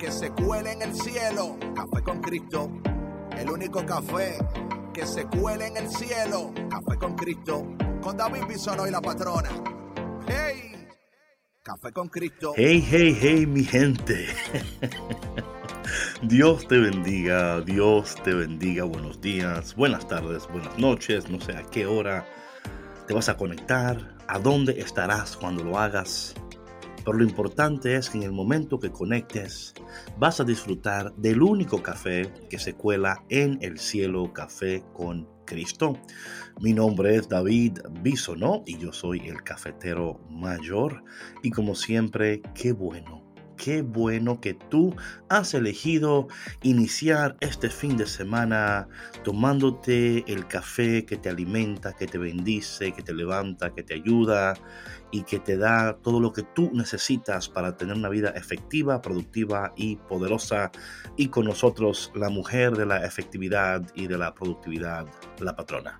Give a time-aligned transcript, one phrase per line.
[0.00, 1.58] que se cuele en el cielo.
[1.74, 2.70] Café con Cristo.
[3.36, 4.38] El único café
[4.94, 6.52] que se cuele en el cielo.
[6.70, 7.76] Café con Cristo.
[8.00, 9.50] Con David Bisono y la patrona.
[10.26, 10.88] ¡Hey!
[11.62, 12.54] Café con Cristo.
[12.56, 14.26] Hey, hey, hey, mi gente.
[16.22, 18.84] Dios te bendiga, Dios te bendiga.
[18.84, 21.28] Buenos días, buenas tardes, buenas noches.
[21.28, 22.26] No sé a qué hora
[23.06, 26.34] te vas a conectar, a dónde estarás cuando lo hagas.
[27.04, 29.74] Pero lo importante es que en el momento que conectes
[30.18, 35.98] vas a disfrutar del único café que se cuela en el cielo, café con Cristo.
[36.60, 41.02] Mi nombre es David Bisonó y yo soy el cafetero mayor.
[41.42, 43.30] Y como siempre, qué bueno
[43.60, 44.96] qué bueno que tú
[45.28, 46.28] has elegido
[46.62, 48.88] iniciar este fin de semana
[49.22, 54.54] tomándote el café que te alimenta, que te bendice, que te levanta, que te ayuda
[55.10, 59.72] y que te da todo lo que tú necesitas para tener una vida efectiva, productiva
[59.76, 60.70] y poderosa.
[61.16, 65.06] Y con nosotros la mujer de la efectividad y de la productividad,
[65.40, 65.96] la patrona.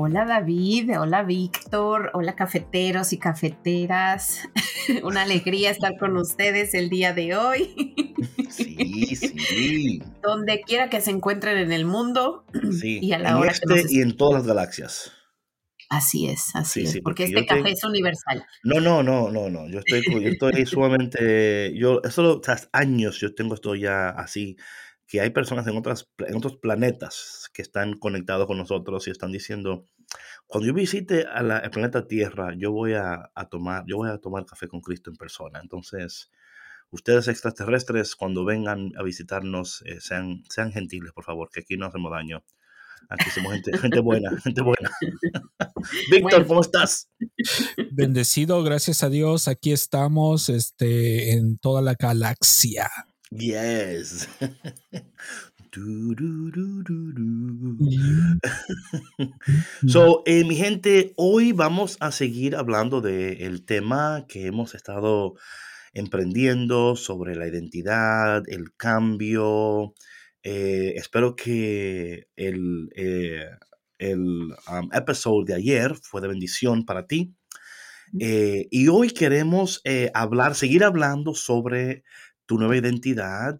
[0.00, 4.48] Hola David, hola Víctor, hola cafeteros y cafeteras.
[5.02, 8.04] Una alegría estar con ustedes el día de hoy.
[8.48, 10.02] Sí, sí.
[10.22, 13.00] Donde quiera que se encuentren en el mundo sí.
[13.02, 15.17] y a la hora este y en todas las galaxias.
[15.90, 18.44] Así es, así es, porque, este café es universal.
[18.62, 19.68] No, no, no, no, no.
[19.68, 24.56] Yo estoy, yo estoy sumamente, yo, eso tras años yo tengo esto ya así
[25.08, 29.32] que hay personas en, otras, en otros planetas que están conectados con nosotros y están
[29.32, 29.86] diciendo,
[30.46, 34.18] cuando yo visite a la, el planeta Tierra, yo voy a, tomar, yo voy a
[34.18, 35.60] tomar café con Cristo en persona.
[35.62, 36.30] Entonces,
[36.90, 41.86] ustedes extraterrestres, cuando vengan a visitarnos, eh, sean, sean gentiles, por favor, que aquí no
[41.86, 42.44] hacemos daño.
[43.08, 44.90] Aquí somos gente, gente buena, gente buena.
[46.10, 47.08] Víctor, ¿cómo estás?
[47.92, 49.48] Bendecido, gracias a Dios.
[49.48, 52.88] Aquí estamos este, en toda la galaxia.
[53.30, 54.28] Yes.
[59.86, 65.34] so, eh, mi gente, hoy vamos a seguir hablando del tema que hemos estado
[65.92, 69.94] emprendiendo sobre la identidad, el cambio.
[70.42, 73.46] Eh, espero que el, eh,
[73.98, 77.34] el um, episodio de ayer fue de bendición para ti.
[78.12, 79.82] y hoy queremos
[80.14, 82.04] hablar, seguir hablando sobre
[82.46, 83.58] tu nueva identidad,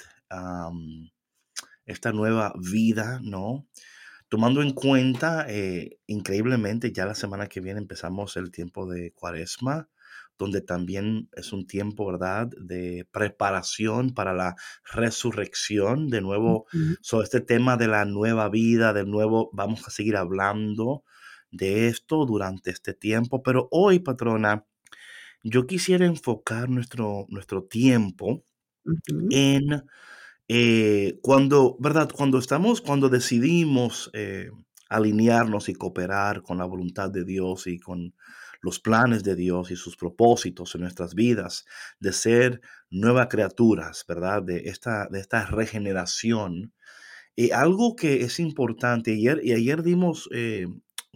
[1.88, 3.67] esta nueva vida, ¿no?
[4.28, 9.88] Tomando en cuenta, eh, increíblemente, ya la semana que viene empezamos el tiempo de cuaresma,
[10.38, 14.54] donde también es un tiempo, ¿verdad?, de preparación para la
[14.93, 16.09] resurrección.
[16.09, 16.66] De nuevo,
[17.03, 21.04] sobre este tema de la nueva vida, del nuevo, vamos a seguir hablando
[21.50, 23.43] de esto durante este tiempo.
[23.43, 24.65] Pero hoy, patrona,
[25.43, 28.44] yo quisiera enfocar nuestro, nuestro tiempo
[29.31, 29.84] en
[30.49, 32.10] eh, cuando, ¿verdad?
[32.15, 34.50] Cuando estamos, cuando decidimos eh,
[34.88, 38.15] alinearnos y cooperar con la voluntad de Dios y con
[38.61, 41.65] los planes de Dios y sus propósitos en nuestras vidas,
[42.01, 42.61] de ser
[42.91, 44.43] nuevas criaturas, ¿verdad?
[44.43, 46.73] De esta, de esta regeneración.
[47.37, 50.67] y algo que es importante, ayer, y ayer dimos eh,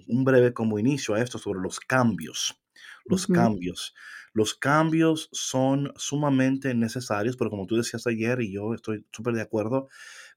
[0.08, 2.60] un breve como inicio a esto sobre los cambios,
[3.04, 3.94] los cambios.
[4.34, 9.42] Los cambios son sumamente necesarios, pero como tú decías ayer y yo estoy súper de
[9.42, 9.88] acuerdo,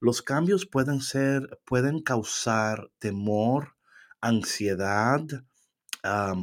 [0.01, 3.75] los cambios pueden ser, pueden causar temor,
[4.19, 5.21] ansiedad,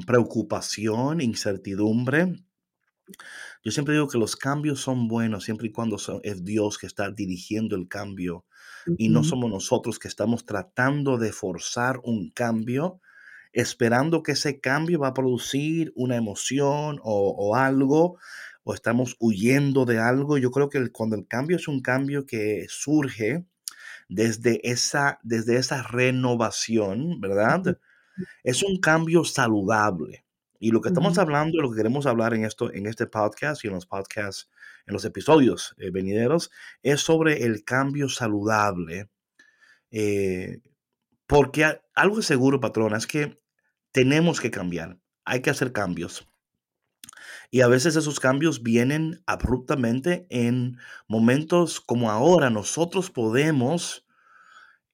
[0.06, 2.34] preocupación, incertidumbre.
[3.64, 7.10] Yo siempre digo que los cambios son buenos siempre y cuando es Dios que está
[7.10, 8.44] dirigiendo el cambio
[8.98, 13.00] y no somos nosotros que estamos tratando de forzar un cambio
[13.52, 18.18] esperando que ese cambio va a producir una emoción o, algo,
[18.64, 20.38] o estamos huyendo de algo.
[20.38, 23.44] Yo creo que cuando el cambio es un cambio que surge
[24.08, 27.78] desde esa, desde esa renovación, ¿verdad?
[28.42, 30.24] Es un cambio saludable.
[30.58, 33.68] Y lo que estamos hablando, lo que queremos hablar en, esto, en este podcast y
[33.68, 34.48] en los podcasts,
[34.86, 36.52] en los episodios eh, venideros,
[36.84, 39.10] es sobre el cambio saludable.
[39.90, 40.60] Eh,
[41.26, 43.40] porque algo es seguro, patrona, es que
[43.90, 44.98] tenemos que cambiar.
[45.24, 46.28] hay que hacer cambios.
[47.50, 50.78] Y a veces esos cambios vienen abruptamente en
[51.08, 52.50] momentos como ahora.
[52.50, 54.06] Nosotros podemos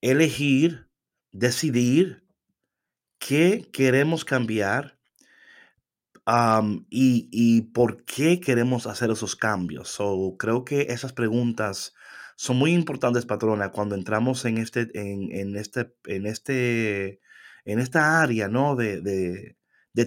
[0.01, 0.89] elegir,
[1.31, 2.23] decidir
[3.19, 4.99] qué queremos cambiar
[6.89, 9.89] y, por qué queremos hacer esos cambios.
[9.89, 11.93] So, creo que esas preguntas
[12.35, 17.19] son muy importantes, patrona, cuando entramos en este, en, este, en este,
[17.65, 18.75] en esta área, ¿no?
[18.75, 19.55] De, de,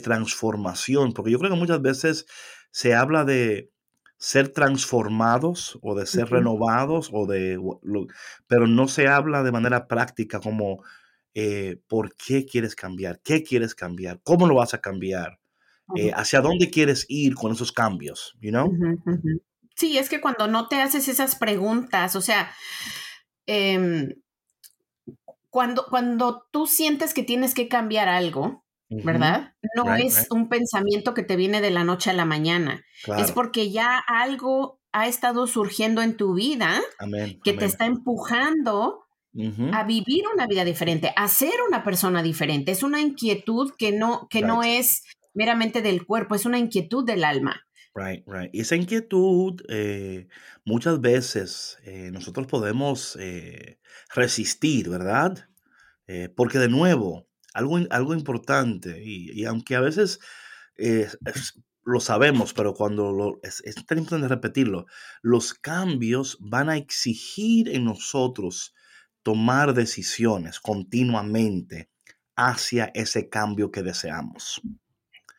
[0.02, 2.24] transformación, porque yo creo que muchas veces
[2.70, 3.70] se habla de
[4.16, 7.60] ser transformados o de ser renovados o de,
[8.46, 10.82] pero no se habla de manera práctica como
[11.34, 15.38] eh, por qué quieres cambiar, qué quieres cambiar, cómo lo vas a cambiar.
[15.96, 18.72] Eh, hacia dónde quieres ir con esos cambios, you know?
[19.74, 22.50] Sí, es que cuando no te haces esas preguntas, o sea,
[23.46, 24.14] em,
[25.50, 29.54] cuando, cuando tú sientes que tienes que cambiar algo, ¿verdad?
[29.74, 32.84] No es un pensamiento que te viene de la noche a la mañana.
[33.18, 36.80] Es porque ya algo ha estado surgiendo en tu vida
[37.42, 39.01] que te está empujando
[39.72, 42.72] a vivir una vida diferente, a ser una persona diferente.
[42.72, 47.24] Es una inquietud que no, que no es meramente del cuerpo, es una inquietud del
[47.24, 47.62] alma.
[47.94, 48.50] Right, right.
[48.54, 50.28] Y esa inquietud, eh,
[50.64, 53.78] muchas veces eh, nosotros podemos eh,
[54.14, 55.48] resistir, ¿verdad?
[56.36, 60.20] porque de nuevo, algo, algo importante, y, aunque a veces
[61.84, 64.84] lo sabemos, pero cuando lo, es, es tan importante repetirlo,
[65.22, 68.74] los cambios van a exigir en nosotros
[69.22, 71.90] tomar decisiones continuamente
[72.36, 74.60] hacia ese cambio que deseamos.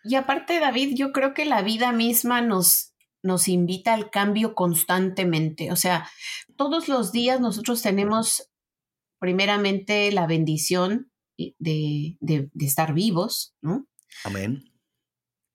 [0.04, 5.72] Y aparte, David, yo creo que la vida misma nos, nos invita al cambio constantemente.
[5.72, 6.08] O sea,
[6.58, 8.50] todos los días nosotros tenemos
[9.20, 12.18] primeramente la bendición de,
[12.60, 13.88] estar vivos, ¿no?
[14.26, 14.66] Amén.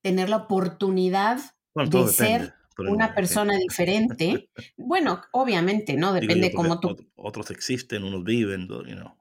[0.02, 1.38] Tener la oportunidad
[1.75, 4.50] de ser una persona diferente.
[4.76, 6.12] Bueno, obviamente, ¿no?
[6.12, 6.96] Depende cómo tú.
[7.16, 8.69] Otros existen, unos viven,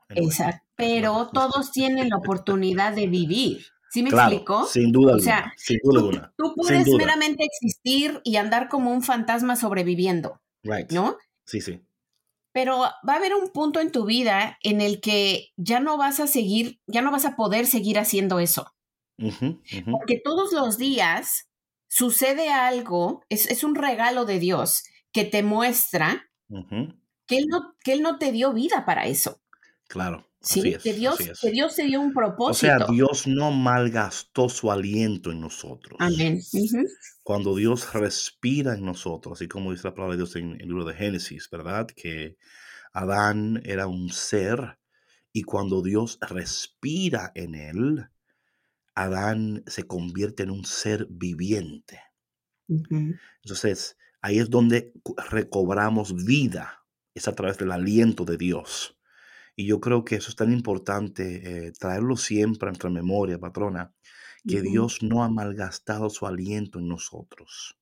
[0.09, 0.65] Exacto.
[0.75, 3.65] Pero todos tienen la oportunidad de vivir.
[3.89, 4.65] ¿Sí me explico?
[4.65, 6.33] Sin duda o sea, sin duda alguna.
[6.37, 10.41] Tú, puedes meramente existir y andar como un fantasma sobreviviendo.
[10.63, 10.91] Right.
[10.91, 11.17] ¿No?
[11.45, 11.81] Sí, sí.
[12.53, 16.19] Pero va a haber un punto en tu vida en el que ya no vas
[16.19, 18.73] a seguir, ya no vas a poder seguir haciendo eso.
[19.17, 21.46] Porque todos los días
[21.97, 28.01] sucede algo, es, un regalo de Dios que te muestra que, él no, que Él
[28.01, 29.41] no te dio vida para eso.
[29.87, 30.27] Claro.
[30.39, 32.51] Sí, que, Dios, que Dios te dio un propósito.
[32.51, 35.97] O sea, Dios no malgastó su aliento en nosotros.
[35.99, 36.39] Amén.
[37.23, 40.85] Cuando Dios respira en nosotros, así como dice la palabra de Dios en el libro
[40.85, 41.87] de Génesis, ¿verdad?
[41.87, 42.37] Que
[42.93, 44.77] Adán era un ser
[45.33, 48.07] y cuando Dios respira en él,
[48.97, 52.01] Adán se convierte en un ser viviente.
[52.67, 54.91] Entonces, ahí es donde
[55.29, 56.83] recobramos vida,
[57.13, 58.97] es a través del aliento de Dios.
[59.55, 63.93] Y yo creo que eso es tan importante, eh, traerlo siempre a nuestra memoria, patrona,
[64.47, 67.77] que Dios no ha malgastado su aliento en nosotros.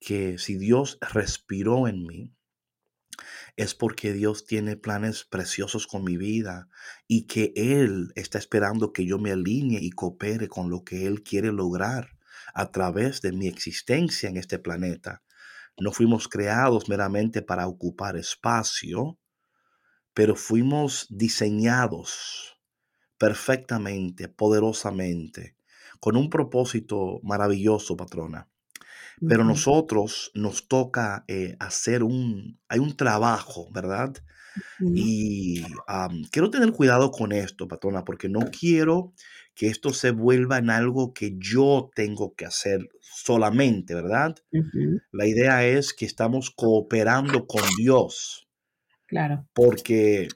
[0.00, 2.34] Que si Dios respiró en mí,
[3.56, 6.68] es porque Dios tiene planes preciosos con mi vida
[7.06, 11.22] y que Él está esperando que yo me alinee y coopere con lo que Él
[11.22, 12.16] quiere lograr
[12.54, 15.22] a través de mi existencia en este planeta.
[15.78, 19.18] No fuimos creados meramente para ocupar espacio,
[20.14, 22.58] pero fuimos diseñados
[23.18, 25.56] perfectamente, poderosamente,
[26.00, 28.48] con un propósito maravilloso, patrona.
[29.26, 34.14] Pero nosotros nos toca eh, hacer un, hay un trabajo, ¿verdad?
[34.80, 35.62] Y
[36.30, 39.12] quiero tener cuidado con esto, patrona, porque no quiero
[39.54, 44.36] que esto se vuelva en algo que yo tengo que hacer solamente, ¿verdad?
[45.12, 48.48] La idea es que estamos cooperando con Dios
[49.08, 49.48] Claro.
[49.54, 50.28] Porque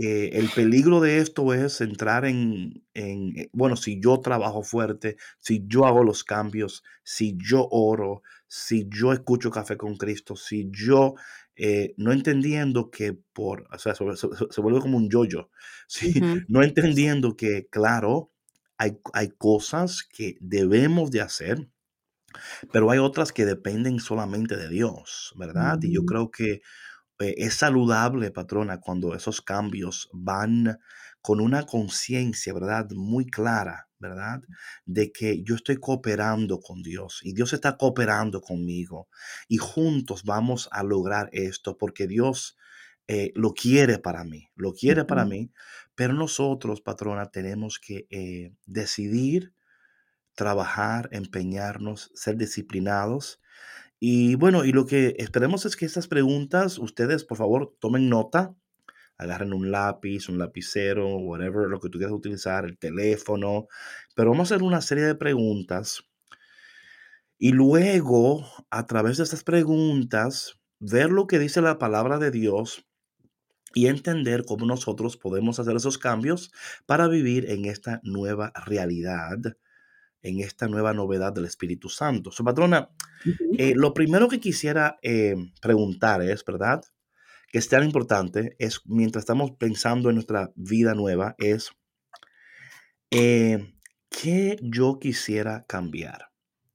[0.00, 5.64] eh, el peligro de esto es entrar en, eh, bueno, si yo trabajo fuerte, si
[5.66, 11.14] yo hago los cambios, si yo oro, si yo escucho Café con Cristo, si yo,
[11.56, 15.50] eh, no entendiendo que por, o sea, se, vuelve como un yoyo,
[15.88, 18.30] -yo, no entendiendo que, claro,
[18.76, 21.68] hay, hay cosas que debemos de hacer,
[22.72, 25.80] pero hay otras que dependen solamente de Dios, ¿verdad?
[25.82, 26.60] Y yo creo que
[27.20, 30.78] eh, es saludable, patrona, cuando esos cambios van
[31.20, 32.90] con una conciencia, ¿verdad?
[32.92, 34.42] Muy clara, ¿verdad?
[34.86, 39.08] De que yo estoy cooperando con Dios y Dios está cooperando conmigo
[39.48, 42.56] y juntos vamos a lograr esto porque Dios
[43.08, 45.50] eh, lo quiere para mí, lo quiere para mí,
[45.94, 49.54] pero nosotros, patrona, tenemos que eh, decidir
[50.34, 53.40] trabajar, empeñarnos, ser disciplinados.
[54.00, 58.54] Y bueno, y lo que esperemos es que estas preguntas, ustedes por favor tomen nota,
[59.16, 63.66] agarren un lápiz, un lapicero, whatever, lo que tú quieras utilizar, el teléfono,
[64.14, 66.08] pero vamos a hacer una serie de preguntas
[67.40, 72.84] y luego, a través de estas preguntas, ver lo que dice la palabra de Dios
[73.74, 76.50] y entender cómo nosotros podemos hacer esos cambios
[76.84, 79.38] para vivir en esta nueva realidad,
[80.22, 82.30] en esta nueva novedad del Espíritu Santo.
[82.30, 82.90] Su patrona,
[83.56, 86.82] eh, lo primero que quisiera eh, preguntar es, ¿verdad?
[87.50, 91.70] Que es tan importante, es mientras estamos pensando en nuestra vida nueva, es,
[93.10, 93.74] eh,
[94.10, 96.28] ¿qué yo quisiera cambiar?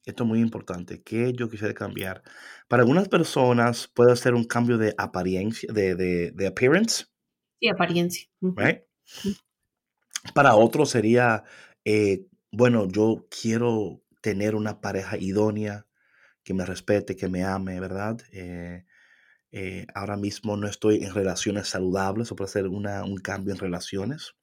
[0.06, 1.02] Esto es muy importante.
[1.02, 2.24] ¿Qué yo quisiera cambiar?
[2.68, 7.06] Para algunas personas puede ser un cambio de apariencia, de, de, appearance.
[7.60, 8.28] Sí, apariencia.
[10.34, 11.44] Para otros sería,
[11.86, 15.88] eh, bueno, yo quiero tener una pareja idónea
[16.44, 18.22] que me respete, que me ame, ¿verdad?
[18.32, 18.86] Eh,
[19.52, 23.60] eh, ahora mismo no estoy en relaciones saludables, o puede ser una, un cambio en
[23.60, 24.36] relaciones.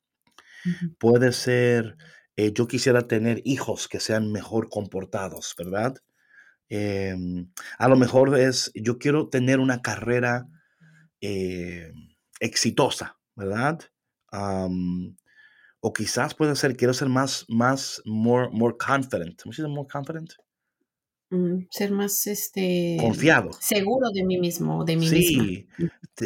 [0.99, 1.97] Puede ser
[2.37, 5.97] eh, yo quisiera tener hijos que sean mejor comportados, ¿verdad?
[6.69, 10.49] Em, a lo mejor es, yo quiero tener una carrera
[12.41, 13.81] exitosa, ¿verdad?
[15.81, 19.41] O quizás puede ser, quiero ser más, más, more, more confident.
[19.43, 20.33] ¿Cómo se dice more confident?
[21.31, 23.51] Mm, ser más este confiado.
[23.61, 25.69] Seguro de mí mismo, de mí sí,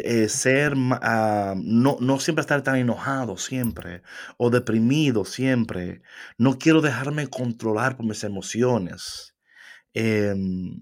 [0.03, 4.01] eh, ser ah, no, no siempre estar tan enojado siempre
[4.37, 6.01] o deprimido siempre.
[6.39, 9.35] No quiero dejarme controlar por mis emociones.
[9.93, 10.75] Em,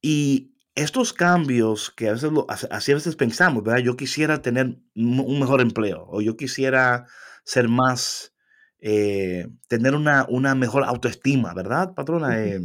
[0.00, 2.30] y estos cambios que a veces
[2.70, 3.80] así a veces pensamos, ¿verdad?
[3.80, 7.06] Yo quisiera tener un mejor empleo o yo quisiera
[7.44, 8.34] ser más
[8.80, 12.42] eh, tener una, una, mejor autoestima, ¿verdad, patrona?
[12.42, 12.60] Eh,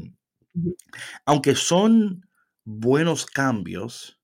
[1.26, 2.26] aunque son
[2.64, 4.20] buenos cambios,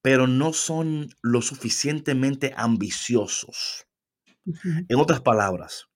[0.00, 3.86] pero no son lo suficientemente ambiciosos.
[4.88, 5.86] En otras palabras,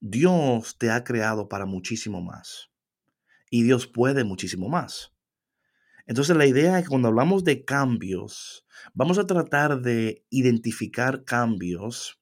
[0.00, 2.70] Dios te ha creado para muchísimo más
[3.50, 5.12] y Dios puede muchísimo más.
[6.10, 12.20] Entonces la idea es que cuando hablamos de cambios, vamos a tratar de identificar cambios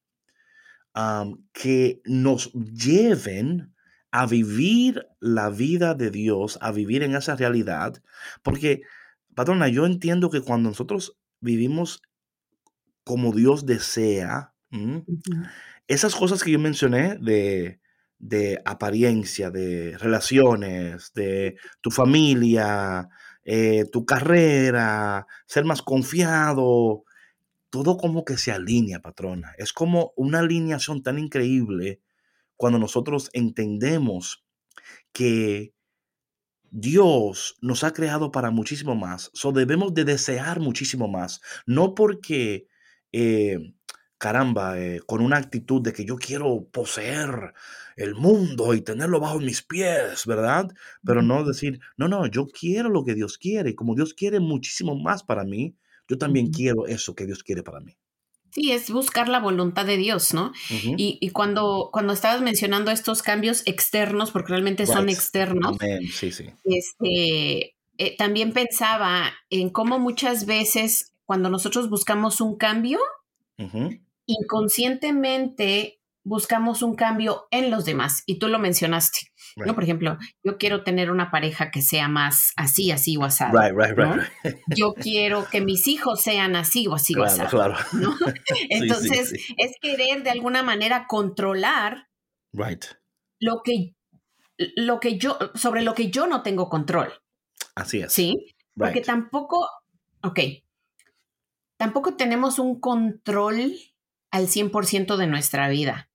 [1.54, 3.72] que nos lleven
[4.10, 8.02] a vivir la vida de Dios, a vivir en esa realidad.
[8.42, 8.82] Porque,
[9.34, 12.02] patrona, yo entiendo que cuando nosotros vivimos
[13.04, 14.52] como Dios desea,
[15.86, 17.80] esas cosas que yo mencioné de,
[18.18, 23.08] de, apariencia, de relaciones, de tu familia,
[23.50, 27.04] eh, tu carrera, ser más confiado,
[27.70, 29.54] todo como que se alinea, patrona.
[29.56, 32.02] Es como una alineación tan increíble
[32.58, 34.44] cuando nosotros entendemos
[35.14, 35.72] que
[36.70, 39.30] Dios nos ha creado para muchísimo más.
[39.32, 41.40] So debemos de desear muchísimo más.
[41.64, 42.66] No porque,
[43.12, 43.72] eh,
[44.18, 47.54] caramba, eh, con una actitud de que yo quiero poseer
[47.96, 50.68] el mundo y tenerlo bajo mis pies, ¿verdad?
[51.04, 53.74] Pero no decir, no, no, yo quiero lo que Dios quiere.
[53.74, 55.74] Como Dios quiere muchísimo más para mí,
[56.08, 57.96] yo también quiero eso que Dios quiere para mí.
[58.50, 60.52] Sí, es buscar la voluntad de Dios, ¿no?
[60.70, 65.76] y, cuando, cuando estabas mencionando estos cambios externos, porque realmente son externos,
[66.10, 66.46] sí, sí.
[66.64, 72.98] Este, eh, también pensaba en cómo muchas veces cuando nosotros buscamos un cambio,
[74.28, 79.18] inconscientemente buscamos un cambio en los demás y tú lo mencionaste.
[79.56, 79.74] ¿no?
[79.74, 83.44] Por ejemplo, yo quiero tener una pareja que sea más así, así o así.
[84.76, 87.40] yo quiero que mis hijos sean así o así o así.
[87.40, 87.74] Claro.
[87.94, 88.14] ¿no?
[88.70, 92.08] Entonces, es querer de alguna manera controlar
[92.52, 92.84] right.
[93.40, 93.94] lo que
[94.76, 97.12] lo que yo sobre lo que yo no tengo control.
[97.74, 98.12] Así es.
[98.12, 98.54] Sí.
[98.76, 99.68] Porque tampoco,
[100.22, 100.38] ok,
[101.76, 103.72] tampoco tenemos un control
[104.30, 106.10] al 100% de nuestra vida.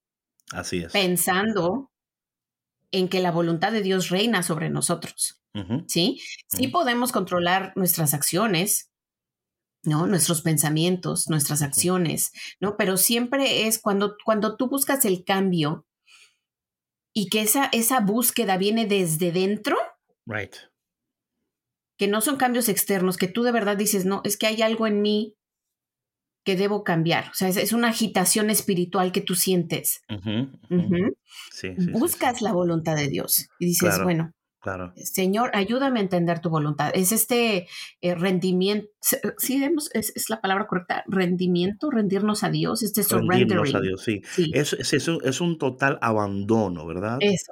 [0.52, 0.92] Así es.
[0.92, 1.92] Pensando
[2.92, 5.40] en que la voluntad de Dios reina sobre nosotros.
[5.88, 6.20] ¿Sí?
[6.48, 8.92] Sí podemos controlar nuestras acciones,
[9.84, 10.08] ¿no?
[10.08, 12.76] Nuestros pensamientos, nuestras acciones, ¿no?
[12.76, 15.86] Pero siempre es cuando, cuando tú buscas el cambio
[17.14, 19.78] y que esa, esa búsqueda viene desde dentro.
[20.26, 20.56] Right.
[22.00, 24.88] Que no son cambios externos, que tú de verdad dices, no, es que hay algo
[24.88, 25.36] en mí
[26.44, 27.30] que debo cambiar.
[27.30, 30.02] O sea, es, una agitación espiritual que tú sientes.
[31.92, 34.34] Buscas la voluntad de Dios y dices, bueno,
[34.64, 34.94] Claro.
[34.96, 36.92] Señor, ayúdame a entender tu voluntad.
[36.96, 37.68] Es este
[38.00, 38.88] eh, rendimiento,
[39.38, 39.62] sí,
[39.94, 44.22] es, la palabra correcta, rendimiento, rendirnos a Dios, este Rendirnos a Dios, sí.
[44.54, 47.18] Es, es, un, total abandono, ¿verdad?
[47.20, 47.44] Es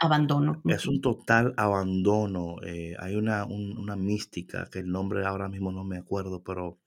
[0.00, 0.62] abandono.
[0.64, 2.56] Es un total abandono.
[2.64, 6.78] Eh, hay una, una mística, que el nombre ahora mismo no me acuerdo, pero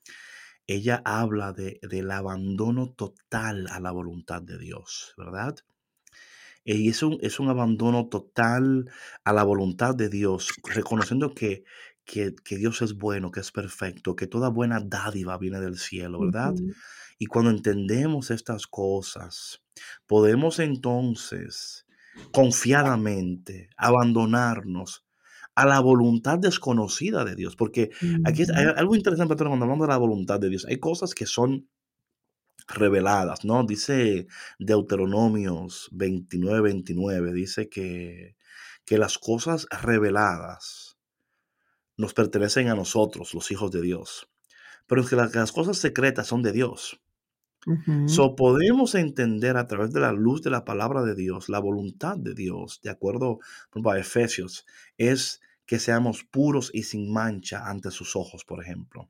[0.67, 5.55] ella habla de, del abandono total a la voluntad de Dios, ¿verdad?
[6.65, 8.91] Y es un, es un abandono total
[9.23, 11.63] a la voluntad de Dios, reconociendo que,
[12.03, 16.53] que, Dios es bueno, que es perfecto, que toda buena dádiva viene del cielo, ¿verdad?
[17.17, 19.63] Y cuando entendemos estas cosas,
[20.05, 21.85] podemos entonces
[22.33, 25.06] confiadamente abandonarnos
[25.57, 27.55] a la voluntad desconocida de Dios.
[27.55, 27.89] Porque
[28.25, 30.67] aquí hay algo interesante cuando hablamos de la voluntad de Dios.
[30.69, 31.67] Hay cosas que son
[32.67, 33.63] reveladas, ¿no?
[33.63, 34.27] Dice
[34.59, 38.35] Deuteronomios 29, 29, dice que,
[38.85, 40.99] que las cosas reveladas
[41.97, 44.29] nos pertenecen a nosotros, los hijos de Dios,
[44.85, 47.01] pero que las, cosas secretas son de Dios.
[48.07, 52.17] So podemos entender a través de la luz de la palabra de Dios, la voluntad
[52.17, 53.39] de Dios, de acuerdo
[53.85, 54.65] a Efesios,
[54.97, 59.09] es que seamos puros y sin mancha ante sus ojos, por ejemplo.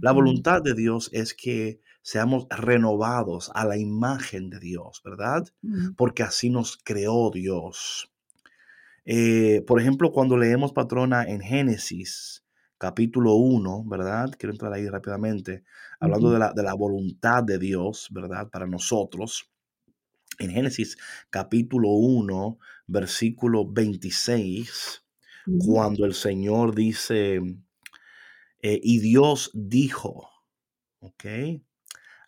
[0.00, 5.48] La voluntad de Dios es que seamos renovados a la imagen de Dios, ¿verdad?
[5.96, 8.12] Porque así nos creó Dios.
[9.06, 12.44] Eh, por ejemplo, cuando leemos, patrona, en Génesis
[12.78, 14.30] capítulo 1, ¿verdad?
[14.38, 15.64] Quiero entrar ahí rápidamente,
[16.00, 18.48] hablando de, la, de la voluntad de Dios, ¿verdad?
[18.48, 19.50] Para nosotros.
[20.38, 20.96] En Génesis
[21.30, 25.04] capítulo 1, versículo 26,
[25.58, 27.40] cuando el Señor dice,
[28.62, 30.28] eh, y Dios dijo,
[31.00, 31.24] ¿ok?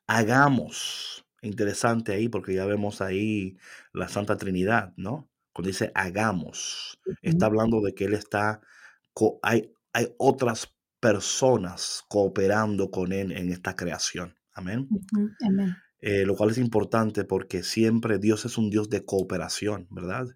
[0.06, 1.24] Hagamos.
[1.42, 3.56] Interesante ahí porque ya vemos ahí
[3.92, 5.30] la Santa Trinidad, ¿no?
[5.52, 8.60] Cuando dice hagamos, está hablando de que Él está,
[9.42, 14.36] hay, hay otras personas cooperando con Él en esta creación.
[14.52, 14.88] Amén.
[16.00, 20.28] Eh, lo cual es importante porque siempre Dios es un Dios de cooperación, ¿verdad?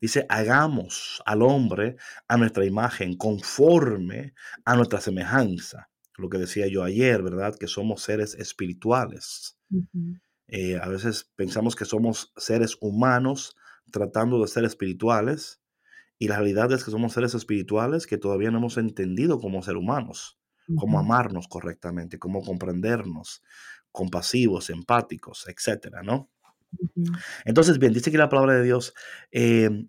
[0.00, 5.90] Dice, hagamos al hombre a nuestra imagen, conforme a nuestra semejanza.
[6.16, 7.54] Lo que decía yo ayer, ¿verdad?
[7.54, 9.56] Que somos seres espirituales.
[10.48, 13.56] Eh, a veces pensamos que somos seres humanos
[13.92, 15.61] tratando de ser espirituales
[16.22, 19.76] y la realidad es que somos seres espirituales que todavía no hemos entendido como ser
[19.76, 20.38] humanos,
[20.76, 23.42] cómo amarnos correctamente, cómo comprendernos,
[23.90, 26.30] compasivos, empáticos, etcétera, ¿no?
[27.44, 28.94] Entonces, bien, dice que la palabra de Dios,
[29.32, 29.88] em,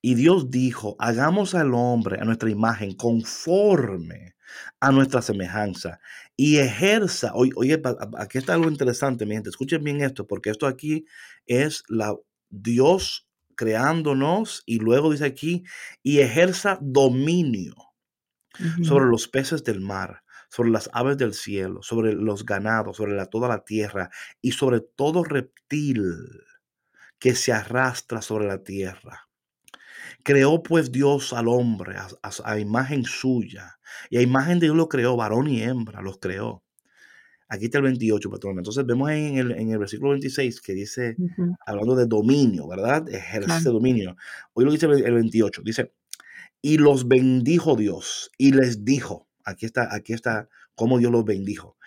[0.00, 4.36] y Dios dijo, hagamos al hombre a nuestra imagen conforme
[4.80, 6.00] a nuestra semejanza
[6.34, 7.82] y ejerza, oye, oye
[8.16, 11.04] aquí está algo interesante, mi gente, escuchen bien esto, porque esto aquí
[11.44, 12.16] es la
[12.48, 13.27] Dios
[13.58, 15.64] creándonos y luego dice aquí,
[16.04, 17.74] y ejerza dominio
[18.84, 23.26] sobre los peces del mar, sobre las aves del cielo, sobre los ganados, sobre la,
[23.26, 26.04] toda la tierra y sobre todo reptil
[27.18, 29.28] que se arrastra sobre la tierra.
[30.22, 35.16] Creó pues Dios al hombre a, imagen suya y a imagen de Dios lo creó,
[35.16, 36.62] varón y hembra los creó.
[37.48, 38.58] Aquí está el 28, patrón.
[38.58, 41.16] Entonces vemos en el, en el versículo 26 que dice,
[41.66, 43.08] hablando de dominio, ¿verdad?
[43.08, 44.16] Ejerce dominio.
[44.52, 45.92] Hoy lo dice el 28, dice,
[46.60, 51.77] y los bendijo Dios y les dijo, Aquí está, aquí está cómo Dios los bendijo.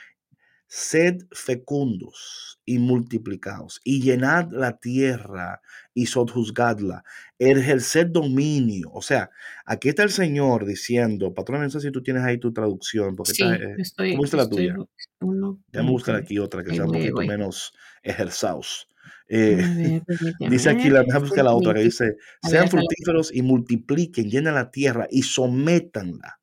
[0.74, 5.60] Sed fecundos y multiplicados y llenad la tierra
[5.94, 7.04] y sojuzgadla,
[7.38, 8.90] ejerced dominio.
[8.94, 9.32] O sea,
[9.66, 13.34] aquí está el Señor diciendo, patrón, no sé si tú tienes ahí tu traducción, porque
[13.34, 14.78] sí, está, estoy, ¿cómo está la tuya?
[15.74, 18.88] Ya me aquí otra que sea un poquito menos ejerzados.
[19.28, 20.02] Eh,
[20.50, 22.16] dice aquí, la, buscar la otra que dice,
[22.50, 26.40] sean fructíferos y multipliquen, llenen la tierra y sométanla.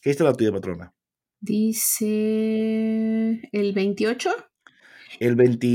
[0.00, 0.94] ¿Qué dice la tuya, patrona?
[1.40, 2.08] Dice
[3.52, 4.30] el 28.
[5.18, 5.66] El 20.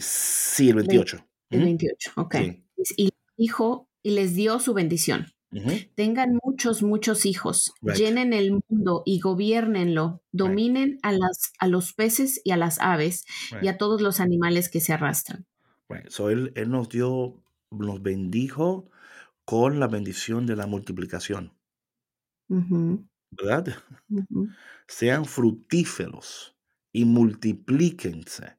[0.00, 1.26] Sí, el 28.
[1.50, 2.34] El 28, ok.
[2.96, 5.26] Y dijo y les dio su bendición.
[5.94, 12.42] Tengan muchos, muchos hijos, llenen el mundo y gobiernenlo, dominen a, las, a los peces
[12.44, 13.24] y a las aves
[13.62, 15.46] y a todos los animales que se arrastran.
[16.08, 18.90] So él, él nos dio, nos bendijo
[19.46, 21.52] con la bendición de la multiplicación.
[23.30, 23.66] ¿Verdad?
[24.86, 26.56] Sean fructíferos
[26.92, 28.58] y multiplíquense.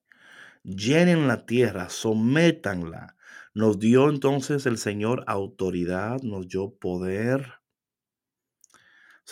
[0.64, 3.16] Llenen la tierra, sométanla.
[3.54, 7.54] Nos dio entonces el Señor autoridad, nos dio poder.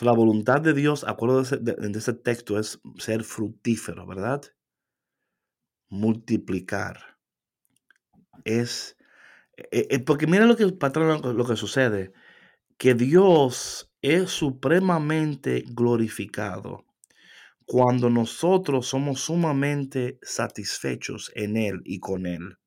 [0.01, 4.41] la voluntad de Dios, acuerdo de ese, texto, es ser fructífero, ¿verdad?
[5.89, 7.17] Multiplicar.
[8.43, 8.97] Es
[9.57, 12.13] Eh, eh, porque mira lo que, patrón, lo que sucede,
[12.77, 16.85] que Dios es supremamente glorificado
[17.65, 22.57] cuando nosotros somos sumamente satisfechos en Él y con Él.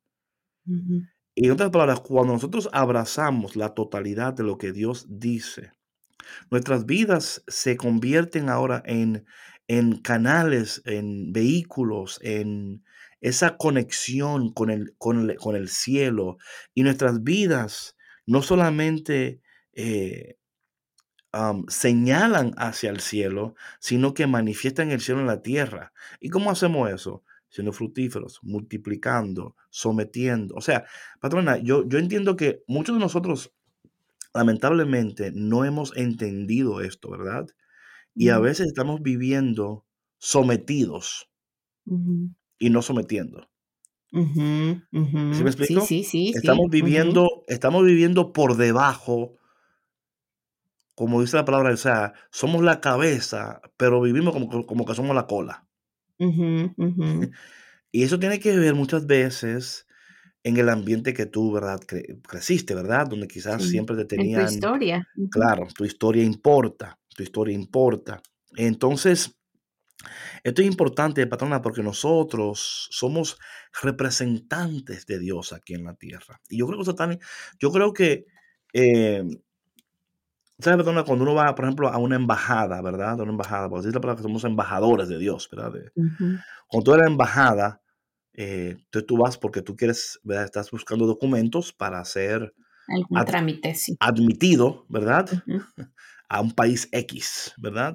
[1.37, 5.71] Y en otras palabras, cuando nosotros abrazamos la totalidad de lo que Dios dice,
[6.51, 9.25] nuestras vidas se convierten ahora en,
[9.69, 12.83] en canales, en vehículos, en
[13.21, 16.39] esa conexión con el, con con el cielo.
[16.75, 17.97] Y nuestras vidas
[18.27, 19.41] no solamente
[19.73, 20.38] eh,
[21.69, 25.93] señalan hacia el cielo, sino que manifiestan el cielo en la tierra.
[26.21, 27.23] ¿Y cómo hacemos eso?
[27.51, 30.55] Siendo fructíferos, multiplicando, sometiendo.
[30.55, 30.85] O sea,
[31.21, 33.55] patrona, yo, yo entiendo que muchos de nosotros,
[34.35, 37.47] lamentablemente, no hemos entendido esto, ¿verdad?
[38.15, 39.87] Y a veces estamos viviendo
[40.19, 41.31] sometidos
[42.59, 43.49] y no sometiendo.
[44.11, 45.83] ¿Sí me explico?
[45.83, 46.33] Sí, sí, sí.
[46.35, 49.38] Estamos viviendo, estamos viviendo por debajo
[50.99, 55.15] como dice la palabra, o sea, somos la cabeza, pero vivimos como, como que somos
[55.15, 55.65] la cola.
[57.93, 59.87] y eso tiene que ver muchas veces
[60.43, 61.79] en el ambiente que tú, ¿verdad?
[62.27, 63.07] creciste, ¿verdad?
[63.07, 64.47] Donde quizás siempre te tenían...
[64.47, 65.09] tu historia.
[65.31, 68.21] Claro, tu historia importa, tu historia importa.
[68.57, 69.39] Entonces,
[70.43, 73.39] esto es importante, patrona, porque nosotros somos
[73.85, 76.41] representantes de Dios aquí en la tierra.
[76.49, 77.19] Y yo creo que
[77.61, 78.27] yo creo que
[78.73, 79.23] eh,
[80.61, 83.21] ¿Sabes, perdona, cuando uno va, por ejemplo, a una embajada, ¿verdad?
[83.21, 85.73] A una embajada, por decir la palabra que somos embajadores de Dios, ¿verdad?
[85.95, 87.81] Cuando tú eres embajada,
[88.33, 90.47] eh, tú, vas porque tú quieres, ¿verdad?
[90.47, 92.55] Estás buscando documentos para ser
[92.89, 93.97] Algún trámite, sí.
[94.01, 95.29] admitido, ¿verdad?
[96.29, 97.95] A un país X, ¿verdad?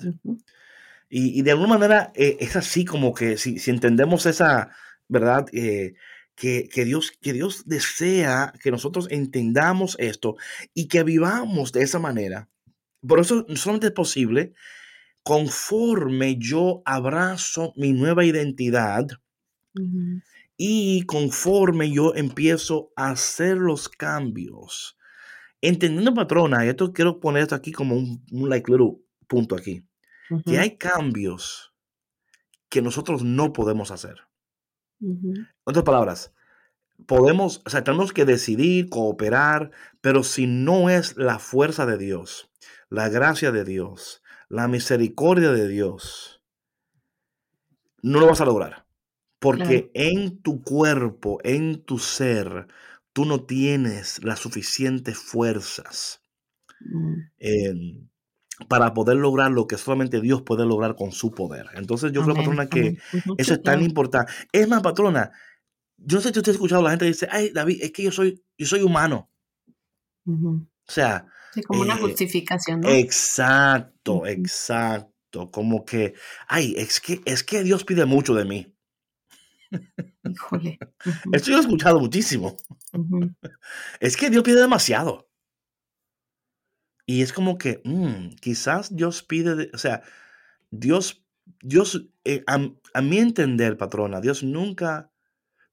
[1.10, 4.72] y, de alguna manera eh, es así como que si, entendemos esa,
[5.10, 5.48] ¿verdad?
[5.52, 5.96] Eh,
[6.36, 10.36] que, que, Dios, que Dios desea que nosotros entendamos esto
[10.74, 12.50] y que vivamos de esa manera.
[13.08, 14.54] Por eso solamente es posible
[15.24, 19.08] conforme yo abrazo mi nueva identidad
[20.58, 24.98] y conforme yo empiezo a hacer los cambios.
[25.62, 29.86] Entendiendo, patrona, y esto quiero poner esto aquí como un, un like little punto aquí,
[30.46, 31.74] que hay cambios
[32.70, 34.18] que nosotros no podemos hacer.
[35.00, 36.34] En otras palabras,
[37.06, 42.50] podemos, o sea, tenemos que decidir, cooperar, pero si no es la fuerza de Dios,
[42.94, 46.44] la gracia de Dios, la misericordia de Dios,
[48.04, 48.86] no lo vas a lograr.
[49.40, 52.68] Porque en tu cuerpo, en tu ser,
[53.12, 56.22] tú no tienes las suficientes fuerzas
[56.82, 58.06] mm.
[58.70, 61.66] para poder lograr lo que solamente Dios puede lograr con su poder.
[61.74, 63.00] Entonces yo creo, patrona, que
[63.40, 64.32] eso es tan importante.
[64.52, 65.32] Es más, patrona,
[65.98, 68.04] yo no sé si usted ha escuchado a la gente dice, ay, David, es que
[68.04, 69.32] yo soy, yo soy humano.
[70.28, 71.26] O sea,
[71.62, 72.90] como una eh, justificación, ¿no?
[72.90, 75.52] Exacto, exacto.
[75.52, 76.14] Como que,
[76.48, 78.74] ay, es que, es que Dios pide mucho de mí.
[80.24, 80.80] Híjole.
[81.34, 82.58] Esto yo he escuchado muchísimo.
[84.00, 85.28] Es que Dios pide demasiado.
[87.06, 90.04] Y es como que, mm, quizás Dios pide, o sea,
[90.72, 91.26] Dios,
[91.62, 92.60] Dios, eh, a,
[92.94, 95.12] a, mi entender, patrona, Dios nunca,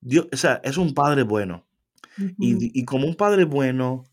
[0.00, 1.66] Dios, o sea, es un padre bueno.
[2.38, 4.04] y, y, como un padre bueno,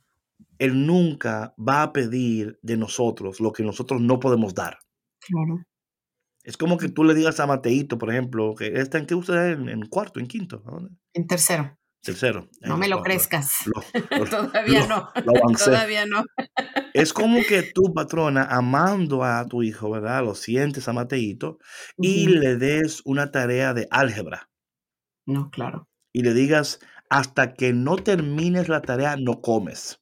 [0.59, 4.77] él nunca va a pedir de nosotros lo que nosotros no podemos dar.
[5.19, 5.63] Claro.
[6.43, 9.51] Es como que tú le digas a Mateito, por ejemplo, que está en qué usted
[9.51, 10.63] en, en cuarto, en quinto.
[11.13, 11.77] En tercero.
[12.01, 12.47] Tercero.
[12.61, 13.51] No me lo, crezcas.
[14.29, 15.09] Todavía no.
[15.57, 16.23] Todavía no.
[16.93, 20.23] es como que tu patrona, amando a tu hijo, ¿verdad?
[20.23, 21.57] Lo sientes a Mateito
[21.97, 24.49] y le des una tarea de álgebra.
[25.25, 25.89] No, claro.
[26.13, 30.01] Y le digas, hasta que no termines la tarea, no comes.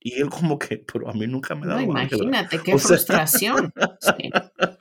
[0.00, 3.72] Y él como que, pero a mí nunca me da no, Imagínate, qué frustración.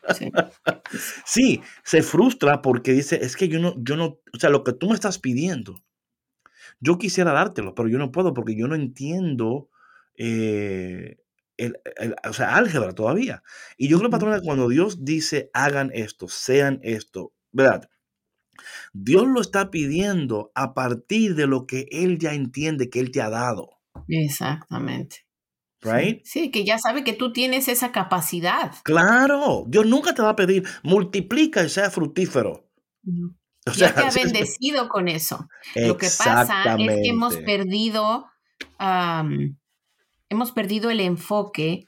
[1.25, 4.73] sí, se frustra porque dice, es que yo no, yo no, o sea, lo que
[4.73, 5.81] tú me estás pidiendo,
[6.79, 9.69] yo quisiera dártelo, pero yo no puedo porque yo no entiendo,
[10.17, 11.17] eh,
[12.27, 13.43] o sea, álgebra todavía.
[13.77, 17.89] Y yo creo, patrona, cuando Dios dice, hagan esto, sean esto, ¿verdad?
[18.91, 23.21] Dios lo está pidiendo a partir de lo que Él ya entiende que Él te
[23.21, 23.78] ha dado.
[24.07, 25.25] Exactamente.
[25.81, 26.21] Right?
[26.25, 28.73] Sí, que ya sabe que tú tienes esa capacidad.
[28.83, 32.69] Claro, Dios nunca te va a pedir multiplica y sea fructífero.
[33.75, 35.47] ya te ha bendecido con eso.
[35.75, 38.25] Lo que pasa es que hemos perdido,
[40.29, 41.85] hemos perdido el enfoque,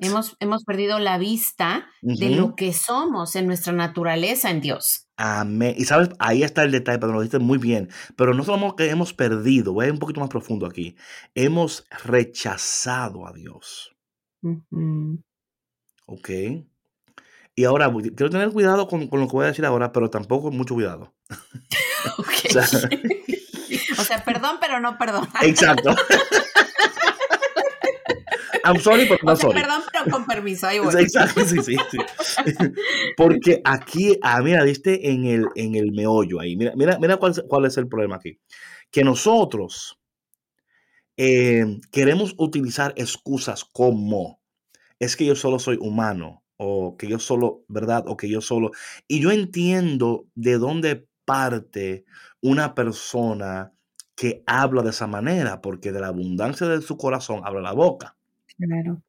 [0.00, 5.07] hemos, hemos perdido la vista de lo que somos en nuestra naturaleza en Dios.
[5.20, 5.74] Amén.
[5.76, 7.90] Y sabes, ahí está el detalle, pero lo dijiste muy bien.
[8.14, 10.96] Pero no somos que hemos perdido, voy a ir un poquito más profundo aquí.
[11.34, 13.96] Hemos rechazado a Dios.
[16.06, 16.30] Ok.
[17.56, 20.74] Y ahora, quiero tener cuidado con, lo que voy a decir ahora, pero tampoco mucho
[20.74, 21.12] cuidado.
[22.16, 22.28] Ok.
[23.98, 25.28] o, sea, perdón, pero no perdón.
[25.42, 25.96] Exacto.
[28.64, 29.60] I'm sorry, pero no sorry.
[29.60, 30.66] Perdón, pero con permiso.
[30.66, 30.94] Ahí voy.
[30.94, 31.98] Exacto, sí, sí, sí.
[33.16, 36.56] Porque aquí, ah, mira, viste en el, en el meollo ahí.
[36.56, 38.38] Mira, mira, mira cuál, cuál es el problema aquí.
[38.90, 39.98] Que nosotros
[41.16, 44.40] eh, queremos utilizar excusas como
[44.98, 48.04] es que yo solo soy humano o que yo solo, ¿verdad?
[48.06, 48.70] O que yo solo.
[49.06, 52.04] Y yo entiendo de dónde parte
[52.40, 53.72] una persona
[54.16, 58.17] que habla de esa manera, porque de la abundancia de su corazón habla la boca.
[58.58, 59.02] Claro.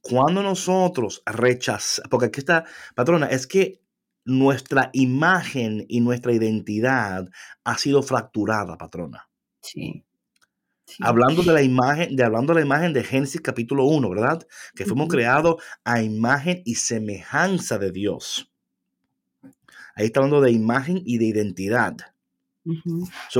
[0.00, 2.64] Cuando nosotros rechazamos, porque aquí está,
[2.94, 3.82] patrona, es que
[4.24, 7.28] nuestra imagen y nuestra identidad
[7.64, 9.28] ha sido fracturada, patrona.
[9.60, 10.04] Sí.
[11.00, 14.46] Hablando de la imagen, de hablando de la imagen de Génesis capítulo 1, ¿verdad?
[14.74, 18.50] Que fuimos creados a imagen y semejanza de Dios.
[19.94, 21.96] Ahí está hablando de imagen y de identidad.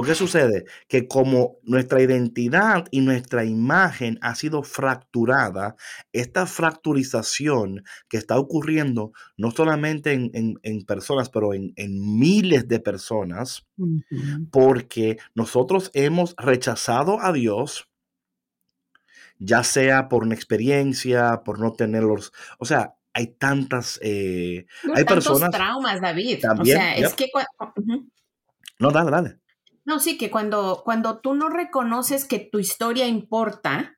[0.08, 0.64] ¿Qué sucede?
[0.88, 5.76] Que como nuestra identidad y nuestra imagen ha sido fracturada,
[6.12, 11.74] esta fracturización que está ocurriendo no solamente en, personas, pero en,
[12.18, 13.66] miles de personas,
[14.50, 17.88] porque nosotros hemos rechazado a Dios,
[19.38, 25.50] ya sea por una experiencia, por no tenerlos, o sea, hay tantas, eh, hay personas.
[25.50, 26.38] traumas, David.
[26.40, 27.28] También, o sea, es que
[28.78, 29.40] no, dale, dale.
[29.84, 33.96] No, sí, que cuando, cuando tú no reconoces que tu historia importa,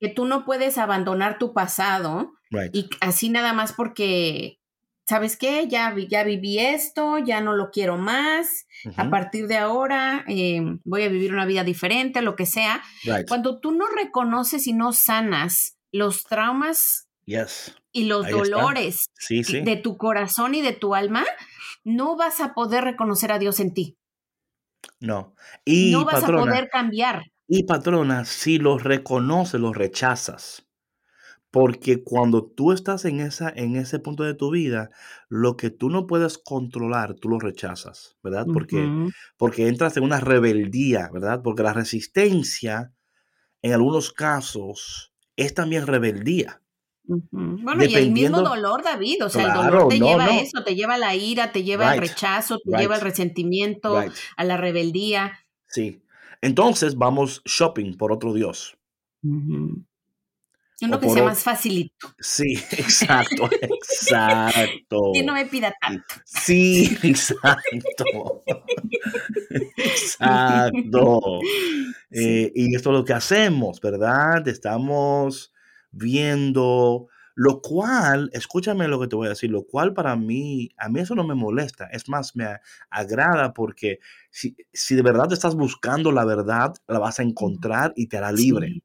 [0.00, 2.32] que tú no puedes abandonar tu pasado,
[2.72, 4.58] y así nada más porque,
[5.06, 5.68] ¿sabes qué?
[5.68, 11.04] Ya, ya viví esto, ya no lo quiero más, a partir de ahora em, voy
[11.04, 12.82] a vivir una vida diferente, lo que sea.
[13.28, 17.08] Cuando tú no reconoces y no sanas los traumas
[17.92, 21.24] y los dolores de tu corazón y de tu alma,
[21.84, 23.98] no vas a poder reconocer a Dios en ti.
[25.00, 25.34] No.
[25.64, 27.22] Y no vas a poder cambiar.
[27.46, 30.66] Y patrona, si los reconoces, los rechazas.
[31.50, 34.90] Porque cuando tú estás en, esa, en ese punto de tu vida,
[35.30, 38.46] lo que tú no puedes controlar, tú lo rechazas, ¿verdad?
[38.52, 38.86] Porque,
[39.38, 41.40] porque entras en una rebeldía, ¿verdad?
[41.42, 42.92] Porque la resistencia,
[43.62, 46.60] en algunos casos, es también rebeldía.
[47.08, 50.74] Bueno, y el mismo dolor, David, o sea, el dolor te lleva a eso, te
[50.74, 53.98] lleva a la ira, te lleva al rechazo, te lleva al resentimiento,
[54.36, 55.32] a la rebeldía.
[55.66, 56.02] Sí.
[56.40, 58.76] Entonces vamos shopping por otro Dios.
[60.80, 62.14] Uno que sea más facilito.
[62.20, 65.10] Sí, exacto, exacto.
[65.14, 66.14] Que no me pida tanto.
[66.24, 68.44] Sí, exacto.
[69.76, 71.40] exacto.
[72.10, 74.48] Eh, y esto es lo que hacemos, ¿verdad?
[74.48, 75.52] Estamos
[75.90, 80.88] viendo, lo cual, escúchame lo que te voy a decir, lo cual para mí, a
[80.88, 82.46] mí eso no me molesta, es más, me
[82.90, 84.56] agrada porque si,
[84.94, 88.82] de verdad estás buscando la verdad, la vas a encontrar y te hará libre.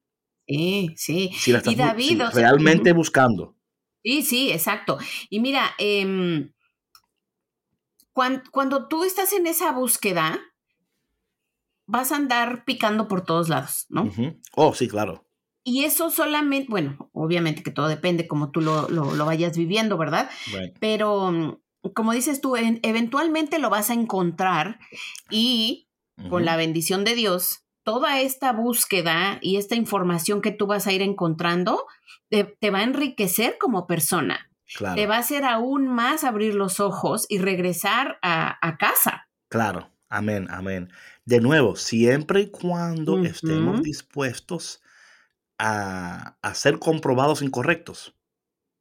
[0.48, 1.32] Sí, sí.
[1.66, 3.56] y David, realmente buscando.
[4.04, 5.00] Sí, sí, exacto.
[5.30, 6.52] Y mira, em,
[8.14, 10.40] cuando, tú estás en esa búsqueda,
[11.88, 14.12] vas a andar picando por todos lados, ¿no?
[14.56, 15.23] Oh, sí, claro.
[15.64, 20.30] Y eso solamente, bueno, obviamente que todo depende como tú lo, lo, vayas viviendo, ¿verdad?
[20.80, 21.58] Pero mm,
[21.94, 24.80] como dices tú, eventualmente lo vas a encontrar
[25.30, 25.88] y
[26.30, 30.92] con la bendición de Dios, toda esta búsqueda y esta información que tú vas a
[30.92, 31.86] ir encontrando
[32.30, 34.50] te, va a enriquecer como persona.
[34.96, 39.28] Te va a hacer aún más abrir los ojos y regresar a, casa.
[39.50, 40.92] Claro, amén, amén.
[41.26, 44.83] De nuevo, siempre y cuando estemos dispuestos
[45.64, 48.16] a, ser comprobados incorrectos.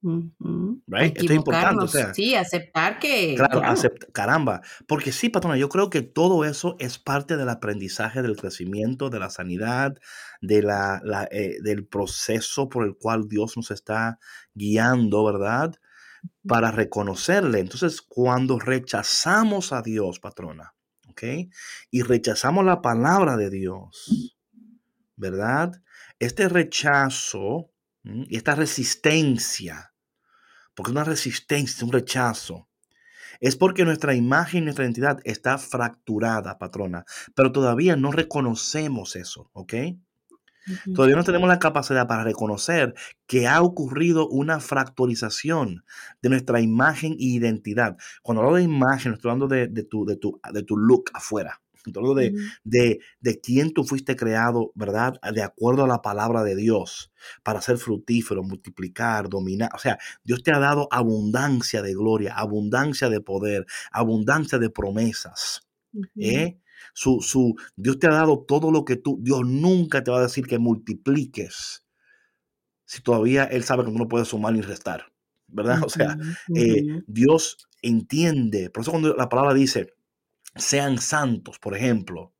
[0.02, 1.84] Esto es importante.
[1.84, 3.36] O sea, sí, aceptar que.
[3.36, 3.62] Claro,
[4.12, 4.60] caramba.
[4.88, 9.20] Porque sí, patrona, yo creo que todo eso es parte del aprendizaje, del crecimiento, de
[9.20, 9.96] la sanidad,
[10.40, 14.18] de la, eh, del proceso por el cual Dios nos está
[14.54, 15.76] guiando, ¿verdad?
[16.48, 17.60] Para reconocerle.
[17.60, 20.74] Entonces, cuando rechazamos a Dios, patrona,
[21.10, 21.22] ¿ok?
[21.92, 24.36] Y rechazamos la palabra de Dios,
[25.22, 25.80] ¿verdad?
[26.22, 27.72] este rechazo
[28.04, 29.92] y esta resistencia,
[30.74, 32.68] porque es una resistencia, un rechazo,
[33.40, 37.04] es porque nuestra imagen y nuestra identidad está fracturada, patrona,
[37.34, 39.74] pero todavía no reconocemos eso, ¿ok?
[40.94, 42.94] Todavía no tenemos la capacidad para reconocer
[43.26, 45.84] que ha ocurrido una fracturización
[46.22, 47.96] de nuestra imagen e identidad.
[48.22, 51.61] Cuando hablo de imagen, estoy hablando de, tu, de, tu, de tu look afuera.
[51.84, 55.14] De, de, de quién tú fuiste creado, ¿verdad?
[55.34, 59.70] De acuerdo a la palabra de Dios, para ser fructífero, multiplicar, dominar.
[59.74, 65.66] O sea, Dios te ha dado abundancia de gloria, abundancia de poder, abundancia de promesas.
[66.16, 66.58] ¿eh?
[66.94, 70.22] Su, su, Dios te ha dado todo lo que tú, Dios nunca te va a
[70.22, 71.82] decir que multipliques
[72.92, 75.12] si todavía Él sabe que tú no puedes sumar ni restar,
[75.48, 75.82] ¿verdad?
[75.82, 76.18] O sea,
[76.54, 79.94] eh, Dios entiende, por eso cuando la palabra dice,
[80.54, 82.34] sean santos, por ejemplo,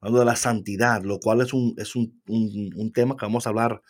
[0.00, 3.50] hablando de la santidad, lo cual es un, es un, un, tema que vamos a
[3.50, 3.82] hablar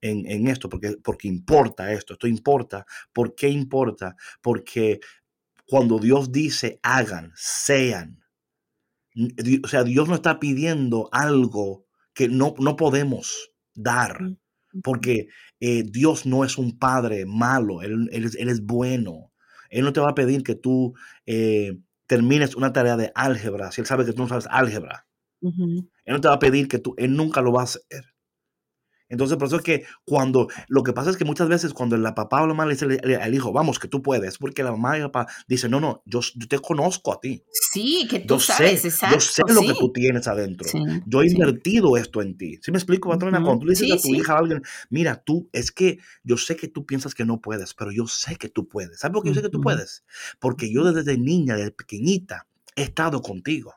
[0.00, 2.86] en, en, esto, porque, porque importa esto, esto importa.
[3.12, 4.16] ¿Por qué importa?
[4.42, 5.00] Porque
[5.66, 8.22] cuando Dios dice hagan, sean,
[9.62, 14.36] o sea, Dios no está pidiendo algo que no, no podemos dar, mm,
[14.82, 15.28] porque
[15.60, 19.32] eh, Dios no es un padre malo, él, es, bueno.
[19.70, 20.94] Él no te va a pedir que tú
[21.26, 25.06] eh, termines una tarea de álgebra si Él sabe que tú no sabes álgebra.
[25.40, 28.13] Él no te va a pedir que tú, Él nunca lo va a hacer.
[29.08, 32.14] Entonces, por eso es que cuando, lo que pasa es que muchas veces cuando la
[32.14, 34.96] papá o la mamá le dice al hijo, vamos, que tú puedes, porque la mamá
[34.96, 37.42] y el papá dicen, no, no, yo, te conozco a ti.
[37.50, 39.16] Sí, que tú sabes, sé, exacto.
[39.16, 40.68] Yo sé lo que tú tienes adentro.
[41.06, 42.58] yo he invertido esto en ti.
[42.62, 43.42] ¿Sí me explico, patrona?
[43.42, 46.56] Cuando tú le dices a tu hija a alguien, mira, tú, es que yo sé
[46.56, 49.00] que tú piensas que no puedes, pero yo sé que tú puedes.
[49.00, 50.04] ¿Sabes por qué yo sé que tú puedes?
[50.38, 53.74] Porque yo desde niña, desde pequeñita, he estado contigo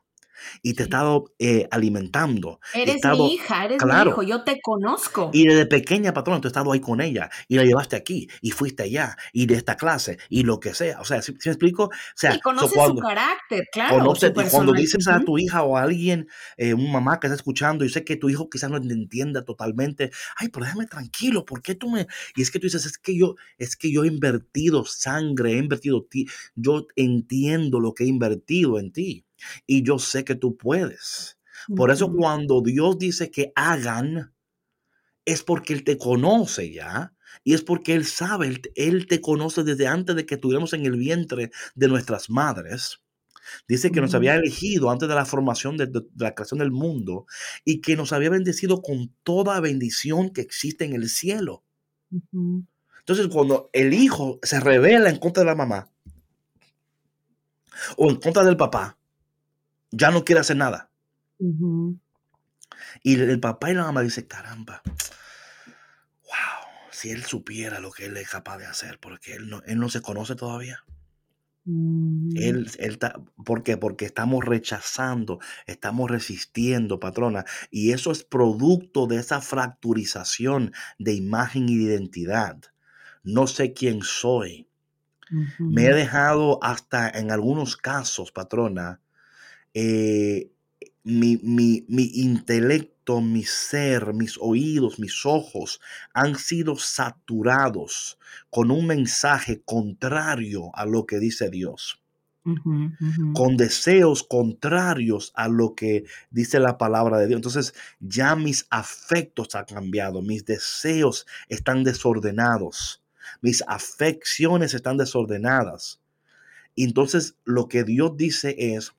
[0.62, 2.60] y te he estado eh, alimentando.
[2.74, 5.32] Eres mi hija, eres mi hijo, yo te conozco.
[5.34, 8.52] Y desde pequeña, patrona, tú has estado ahí con ella y la llevaste aquí y
[8.52, 11.00] fuiste allá y de esta clase y lo que sea.
[11.02, 11.86] O sea, ¿sí, me explico?
[11.86, 13.98] O sea, y conoces su carácter, claro.
[13.98, 17.36] Conoce, y cuando dices a tu hija o a alguien, eh, un mamá que está
[17.36, 21.62] escuchando, y sé que tu hijo quizás no entienda totalmente, ay, pero déjame tranquilo, ¿por
[21.62, 22.08] qué tú me...?
[22.36, 25.58] Y es que tú dices, es que yo, es que yo he invertido sangre, he
[25.58, 29.27] invertido ti, yo entiendo lo que he invertido en ti
[29.66, 31.38] y yo sé que tú puedes.
[31.76, 34.34] Por eso cuando Dios dice que hagan,
[35.26, 37.14] es porque Él te conoce ya.
[37.44, 40.98] Y es porque Él sabe, Él, te conoce desde antes de que estuviéramos en el
[40.98, 43.02] vientre de nuestras madres.
[43.68, 47.26] Dice que nos había elegido antes de la formación de, la creación del mundo
[47.64, 51.64] y que nos había bendecido con toda bendición que existe en el cielo.
[53.00, 55.90] Entonces, cuando el hijo se revela en contra de la mamá
[57.96, 58.98] o en contra del papá,
[59.92, 60.90] ya no quiere hacer nada.
[63.04, 64.82] Y el papá y la mamá dicen, caramba,
[66.24, 69.80] wow, si él supiera lo que él es capaz de hacer, porque él no, él
[69.80, 70.84] no se conoce todavía.
[71.66, 72.38] Mm.
[72.38, 73.00] Él, él
[73.44, 73.78] ¿Por qué?
[73.78, 77.46] Porque estamos rechazando, estamos resistiendo, patrona.
[77.70, 82.58] Y eso es producto de esa fracturización de imagen y de identidad.
[83.24, 84.70] No sé quién soy.
[85.60, 89.02] Me he dejado hasta en algunos casos, patrona,
[89.80, 90.50] eh,
[91.04, 95.80] mi, mi, mi, intelecto, mi ser, mis oídos, mis ojos
[96.16, 98.18] han sido saturados
[98.50, 102.02] con un mensaje contrario a lo que dice Dios.
[103.34, 107.38] con deseos contrarios a lo que dice la palabra de Dios.
[107.38, 113.04] Entonces ya mis afectos han cambiado, mis deseos están desordenados,
[113.42, 116.00] mis afecciones están desordenadas.
[116.76, 118.94] entonces lo que Dios dice es,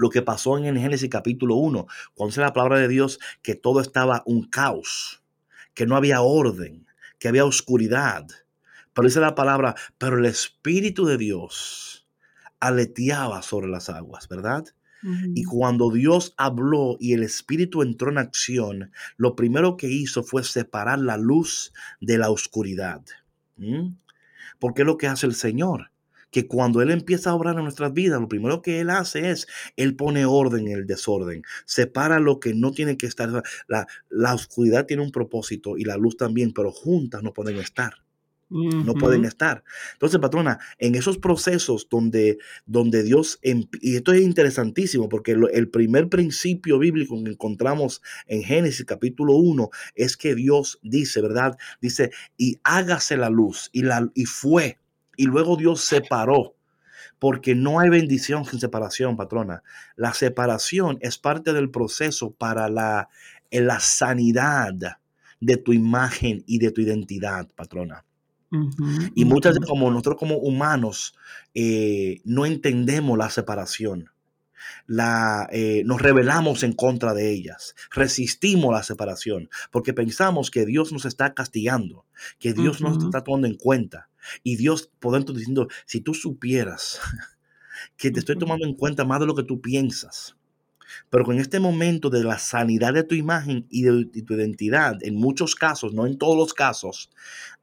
[0.00, 3.54] lo que pasó en el Génesis capítulo 1, cuando dice la palabra de Dios que
[3.54, 5.22] todo estaba un caos,
[5.74, 6.86] que no había orden,
[7.18, 8.26] que había oscuridad.
[8.94, 12.08] Pero dice la palabra, pero el Espíritu de Dios
[12.60, 14.64] aleteaba sobre las aguas, ¿verdad?
[15.34, 20.44] Y cuando Dios habló y el Espíritu entró en acción, lo primero que hizo fue
[20.44, 23.02] separar la luz de la oscuridad.
[24.58, 25.89] Porque es lo que hace el Señor
[26.30, 29.46] que cuando Él empieza a obrar en nuestras vidas, lo primero que Él hace es,
[29.76, 33.42] Él pone orden en el desorden, separa lo que no tiene que estar.
[33.68, 37.94] La, la oscuridad tiene un propósito y la luz también, pero juntas no pueden estar.
[38.50, 39.62] No pueden estar.
[39.92, 43.38] Entonces, patrona, en esos procesos donde, donde Dios,
[43.80, 49.70] y esto es interesantísimo porque el primer principio bíblico que encontramos en Génesis capítulo 1
[49.94, 51.56] es que Dios dice, ¿verdad?
[51.80, 54.78] Dice, y hágase la luz, y, la, y fue
[55.20, 56.54] y luego Dios separó.
[57.18, 59.62] Porque no hay bendición sin separación, patrona.
[59.94, 63.10] La separación es parte del proceso para la,
[63.50, 64.72] la sanidad
[65.38, 68.06] de tu imagen y de tu identidad, patrona.
[69.14, 71.14] y muchas veces como nosotros como humanos
[71.54, 74.10] eh, no entendemos la separación.
[74.86, 80.92] la, eh, nos rebelamos en contra de ellas, resistimos la separación, porque pensamos que Dios
[80.92, 82.06] nos está castigando,
[82.38, 84.09] que Dios nos está tomando en cuenta.
[84.42, 87.00] Y Dios, por dentro, diciendo, si tú supieras
[87.96, 90.36] que te estoy tomando en cuenta más de lo que tú piensas,
[91.08, 95.14] pero con este momento de la sanidad de tu imagen y de, tu identidad, en
[95.16, 97.10] muchos casos, no en todos los casos,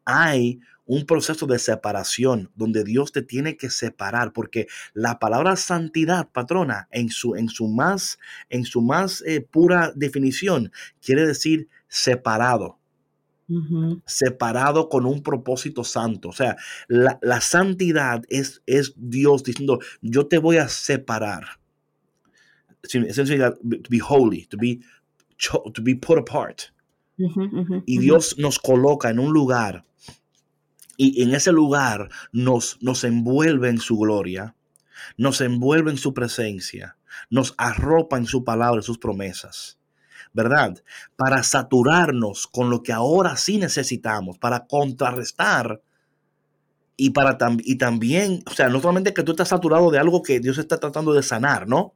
[0.06, 6.30] hay un proceso de separación donde Dios te tiene que separar, porque la palabra santidad,
[6.30, 8.18] patrona, en su, en su más,
[8.50, 12.77] en su más eh, pura definición, quiere decir separado.
[14.06, 16.30] Separado con un propósito santo.
[16.30, 21.46] O sea, la, santidad es, es Dios diciendo, yo te voy a separar
[22.82, 24.80] to be holy, to be,
[25.74, 26.72] to be put apart.
[27.86, 29.84] y Dios nos coloca en un lugar
[30.98, 34.56] y en ese lugar nos, nos envuelve en su gloria,
[35.16, 36.98] nos envuelve en su presencia,
[37.30, 39.78] nos arropa en su palabra, en sus promesas.
[40.38, 40.84] ¿Verdad?
[41.16, 45.82] Para saturarnos con lo que ahora sí necesitamos, para contrarrestar
[46.96, 50.40] y para y también, o sea, no solamente que tú estás saturado de algo que
[50.40, 51.96] Dios está tratando de sanar, ¿no?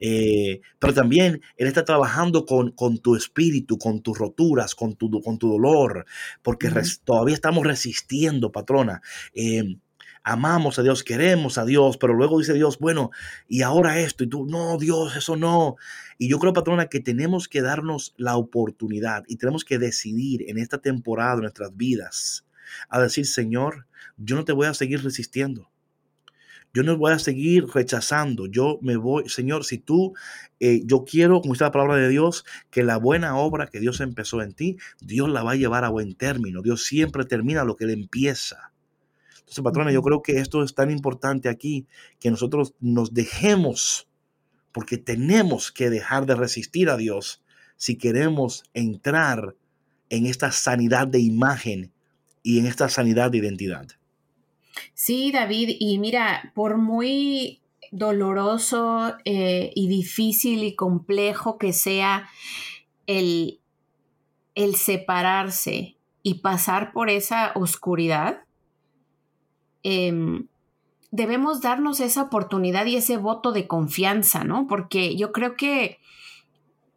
[0.00, 5.38] Eh, pero también Él está trabajando con, tu espíritu, con tus roturas, con tu, con
[5.38, 6.04] tu dolor,
[6.42, 6.70] porque
[7.04, 9.00] todavía estamos resistiendo, patrona.
[9.32, 9.78] Eh,
[10.26, 13.12] amamos a Dios, queremos a Dios, pero luego dice Dios, bueno,
[13.48, 15.76] y ahora esto, y tú, no, Dios, eso no.
[16.18, 20.58] Y yo creo, patrona, que tenemos que darnos la oportunidad y tenemos que decidir en
[20.58, 22.46] esta temporada de nuestras vidas
[22.88, 23.86] a decir, Señor,
[24.16, 25.70] yo no te voy a seguir resistiendo.
[26.76, 28.46] Yo no voy a seguir rechazando.
[28.46, 30.12] Yo me voy, Señor, si tú,
[30.60, 34.00] eh, yo quiero, como dice la palabra de Dios, que la buena obra que Dios
[34.02, 36.60] empezó en ti, Dios la va a llevar a buen término.
[36.60, 38.72] Dios siempre termina lo que Él empieza.
[39.38, 41.86] Entonces, patrona, yo creo que esto es tan importante aquí,
[42.20, 44.05] que nosotros nos dejemos,
[44.76, 47.42] porque tenemos que dejar de resistir a Dios
[47.76, 49.56] si queremos entrar
[50.10, 51.94] en esta sanidad de imagen
[52.42, 53.86] y en esta sanidad de identidad.
[54.92, 62.28] Sí, David, y mira, por muy doloroso eh, y difícil y complejo que sea
[63.06, 63.60] el,
[64.54, 68.42] el separarse y pasar por esa oscuridad,
[69.82, 70.48] em,
[71.16, 74.66] debemos darnos esa oportunidad y ese voto de confianza, ¿no?
[74.66, 75.98] Porque yo creo que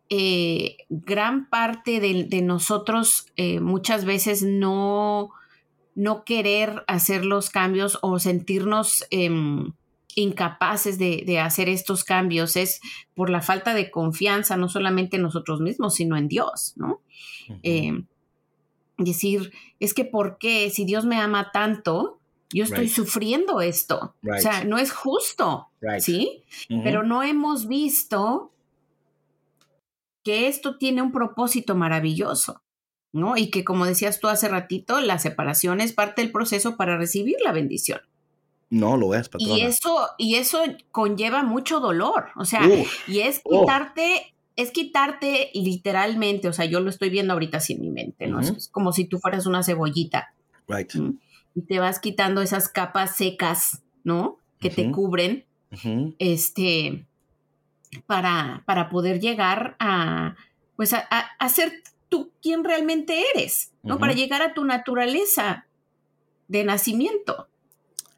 [0.09, 5.31] eh, gran parte de, nosotros eh, muchas veces no
[5.95, 9.73] no querer hacer los cambios o sentirnos em,
[10.15, 12.79] incapaces de, hacer estos cambios es
[13.15, 17.01] por la falta de confianza, no solamente en nosotros mismos, sino en Dios, ¿no?
[17.63, 18.05] Em,
[18.97, 19.51] decir,
[19.81, 20.69] es que ¿por qué?
[20.69, 22.18] Si Dios me ama tanto,
[22.53, 24.15] yo estoy sufriendo esto.
[24.23, 25.69] O sea, no es justo,
[25.99, 26.43] ¿sí?
[26.67, 28.51] Pero no hemos visto
[30.23, 32.61] que esto tiene un propósito maravilloso.
[33.11, 33.37] ¿no?
[33.37, 37.37] Y que como decías tú hace ratito, la separación es parte del proceso para recibir
[37.43, 38.01] la bendición.
[38.69, 39.57] No lo es, patrona.
[39.57, 42.61] Y eso, y eso conlleva mucho dolor, o sea,
[43.07, 47.89] y es quitarte, es quitarte literalmente, o sea, yo lo estoy viendo ahorita sin mi
[47.89, 48.39] mente, ¿no?
[48.39, 50.33] Es como si tú fueras una cebollita.
[50.67, 50.91] Right.
[51.55, 54.37] Y te vas quitando esas capas secas, ¿no?
[54.59, 55.45] Que te cubren,
[56.19, 57.05] este,
[58.05, 60.35] para, para poder llegar a,
[60.75, 61.71] pues, a, a, a ser
[62.09, 63.99] tú quién realmente eres, ¿no?
[63.99, 65.65] Para llegar a tu naturaleza
[66.47, 67.47] de nacimiento.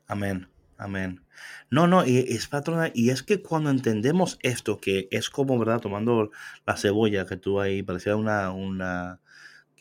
[0.07, 1.21] Amén, amén.
[1.69, 5.79] No, no, y es patrona, y es que cuando entendemos esto, que es como, ¿verdad?
[5.79, 6.31] Tomando
[6.65, 9.21] la cebolla que tú ahí, parecía una, una,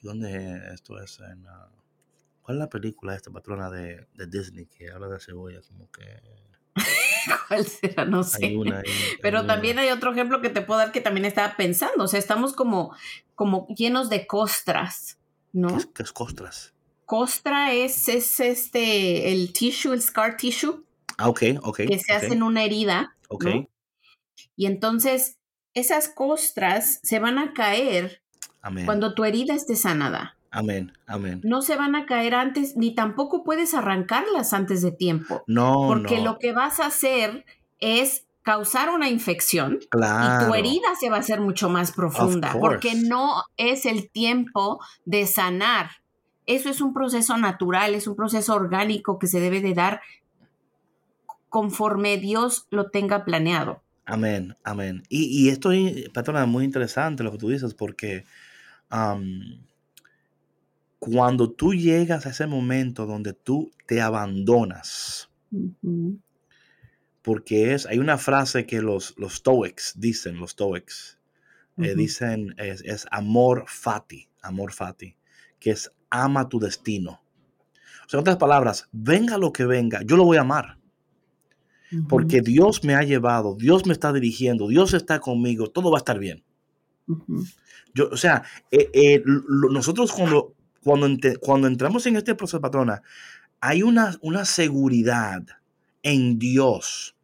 [0.02, 1.18] ¿dónde esto es?
[1.20, 1.44] En,
[2.50, 5.60] ¿Cuál es la película esta patrona de, de Disney que habla de cebolla?
[5.68, 6.02] Como que...
[7.46, 8.04] ¿Cuál será?
[8.04, 8.56] No sé.
[9.22, 12.02] Pero también hay otro ejemplo que te puedo dar que también estaba pensando.
[12.02, 12.92] O sea, estamos como,
[13.36, 15.16] como llenos de costras,
[15.52, 15.78] ¿no?
[15.94, 16.74] ¿Qué es, costras?
[17.06, 20.84] Costra es, es este, el tissue, el scar tissue.
[21.18, 21.82] Ah, ok, ok.
[21.86, 23.16] Que se hace en una herida.
[23.28, 23.46] Ok.
[24.56, 25.38] Y entonces,
[25.72, 28.24] esas costras se van a caer
[28.86, 30.36] cuando tu herida esté sanada.
[30.50, 31.40] Amén, amén.
[31.44, 35.44] No se van a caer antes, ni tampoco puedes arrancarlas antes de tiempo.
[35.46, 37.44] No, Porque lo que vas a hacer
[37.78, 42.94] es causar una infección y tu herida se va a hacer mucho más profunda porque
[42.94, 45.90] no es el tiempo de sanar.
[46.46, 50.00] Eso es un proceso natural, es un proceso orgánico que se debe de dar
[51.48, 53.82] conforme Dios lo tenga planeado.
[54.04, 55.04] Amén, amén.
[55.08, 55.70] Y, esto,
[56.12, 58.24] patrona, es muy interesante lo que tú dices porque
[61.00, 65.30] cuando tú llegas a ese momento donde tú te abandonas,
[67.22, 71.18] porque es, hay una frase que los, los Stoics dicen, los Stoics,
[71.78, 75.16] eh, dicen, es, es, amor fati, amor fati,
[75.58, 77.22] que es ama tu destino.
[78.06, 80.78] O sea, en otras palabras, venga lo que venga, yo lo voy a amar.
[82.08, 86.00] Porque Dios me ha llevado, Dios me está dirigiendo, Dios está conmigo, todo va a
[86.00, 86.44] estar bien.
[87.94, 91.08] Yo, o sea, eh, eh, nosotros cuando, cuando,
[91.40, 93.02] cuando entramos en este proceso, patrona,
[93.60, 95.42] hay una, una seguridad
[96.02, 97.14] en Dios.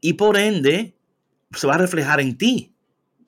[0.00, 0.94] Y por ende,
[1.52, 2.72] se va a reflejar en ti.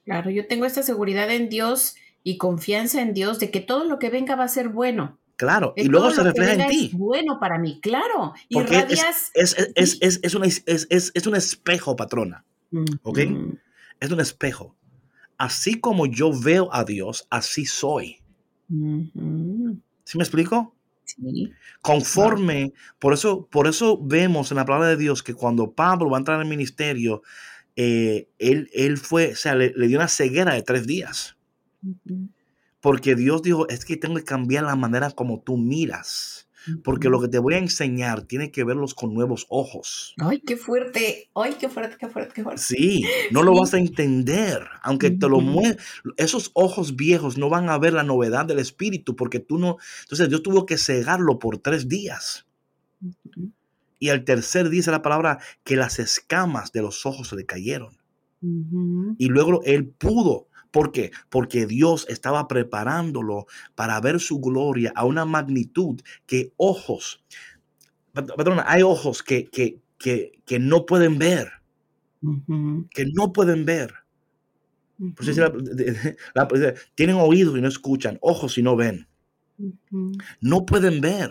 [0.04, 3.98] Claro, yo tengo esta seguridad en Dios y confianza en Dios de que todo lo
[3.98, 5.18] que venga va a ser bueno.
[5.36, 6.90] Claro, y luego se refleja en ti.
[6.92, 8.34] Es bueno para mí, claro.
[8.50, 10.20] Porque es, es, es,
[11.14, 12.44] es, un espejo, patrona.
[13.02, 13.20] ¿Ok?
[14.00, 14.76] Es un espejo.
[15.38, 18.19] Así como yo veo a Dios, así soy.
[18.70, 20.76] ¿Sí me explico?
[21.82, 26.18] Conforme, por eso, por eso vemos en la palabra de Dios que cuando Pablo va
[26.18, 27.22] a entrar al ministerio,
[27.76, 31.36] eh, él, él, fue, o sea, le, dio una ceguera de tres días.
[32.80, 36.48] Porque Dios dijo, es que tengo que cambiar la manera como tú miras.
[36.84, 40.14] Porque lo que te voy a enseñar tiene que verlos con nuevos ojos.
[40.18, 41.30] Ay, qué fuerte.
[41.34, 42.62] Ay, qué fuerte, qué fuerte, qué fuerte.
[42.62, 44.66] Sí, no lo vas a entender.
[44.82, 45.78] Aunque te lo mueve.
[46.16, 49.78] Esos ojos viejos no van a ver la novedad del espíritu porque tú no.
[50.02, 52.46] Entonces Dios tuvo que cegarlo por tres días.
[53.98, 57.98] Y al tercer dice la palabra que las escamas de los ojos se le cayeron.
[58.42, 61.10] Y luego él pudo ¿Por qué?
[61.28, 67.24] Porque Dios estaba preparándolo para ver su gloria a una magnitud que ojos,
[68.12, 71.50] perdón, hay ojos que, que, que, no pueden ver,
[72.90, 73.94] que no pueden ver.
[76.94, 79.08] tienen oídos y no escuchan, ojos y no ven.
[80.40, 81.30] No pueden ver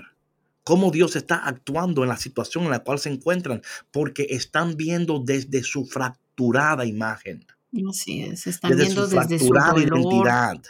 [0.64, 3.62] cómo Dios está actuando en la situación en la cual se encuentran,
[3.92, 7.46] porque están viendo desde su fracturada imagen.
[7.90, 10.62] Así es, están viendo su desde su identidad.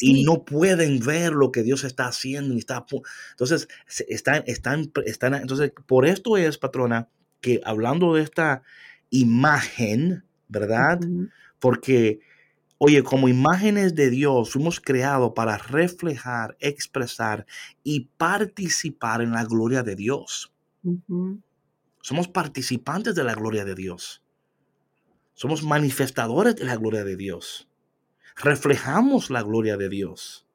[0.00, 2.54] y, no pueden ver lo que Dios está haciendo.
[2.54, 2.84] está,
[3.30, 3.68] entonces,
[4.08, 7.08] están, están, están, entonces, por esto es, patrona,
[7.40, 8.62] que hablando de esta
[9.10, 11.00] imagen, ¿verdad?
[11.58, 12.20] Porque,
[12.78, 17.46] oye, como imágenes de Dios, fuimos creados para reflejar, expresar
[17.82, 20.52] y participar en la gloria de Dios.
[22.02, 24.22] Somos participantes de la gloria de Dios.
[25.40, 27.66] Somos manifestadores de la gloria de Dios.
[28.36, 30.46] Reflejamos la gloria de Dios.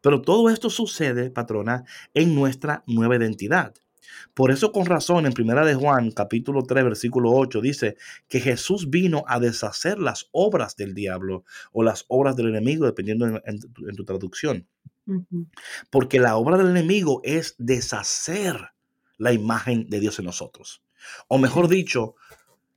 [0.00, 3.76] Pero todo esto sucede, patrona, en nuestra nueva identidad.
[4.34, 8.90] Por eso con razón en Primera de Juan, capítulo 3, versículo 8 dice que Jesús
[8.90, 13.60] vino a deshacer las obras del diablo o las obras del enemigo, dependiendo en,
[13.94, 14.66] tu, traducción.
[15.90, 18.72] Porque la obra del enemigo es deshacer
[19.16, 20.82] la imagen de Dios en nosotros.
[21.28, 22.16] O mejor dicho,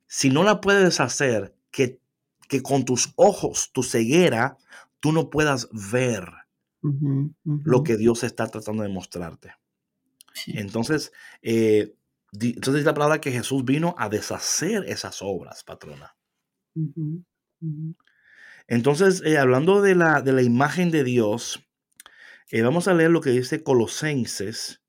[0.07, 1.99] si no la puedes hacer, que,
[2.47, 4.57] que con tus ojos, tu ceguera,
[4.99, 6.25] tú no puedas ver
[7.43, 9.53] lo que Dios está tratando de mostrarte.
[10.47, 11.95] Entonces, eh,
[12.31, 16.15] entonces la palabra que Jesús vino a deshacer esas obras, patrona.
[18.67, 21.67] Entonces, eh, hablando de la, de la, imagen de Dios,
[22.49, 24.81] eh, vamos a leer lo que dice Colosenses.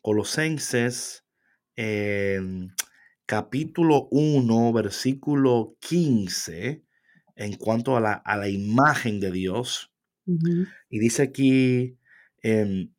[0.00, 1.24] Colosenses
[3.26, 6.84] capítulo 1, versículo 15,
[7.36, 9.92] en cuanto a la, a la imagen de Dios.
[10.26, 11.98] Y dice aquí,
[12.42, 12.90] em,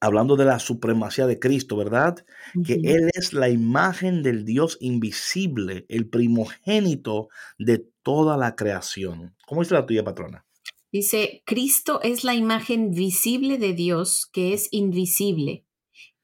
[0.00, 2.24] hablando de la supremacía de Cristo, ¿verdad?
[2.64, 7.28] Que Él es la imagen del Dios invisible, el primogénito
[7.58, 9.34] de toda la creación.
[9.46, 10.44] ¿Cómo dice la tuya, patrona?
[10.92, 15.65] Dice, Cristo es la imagen visible de Dios que es invisible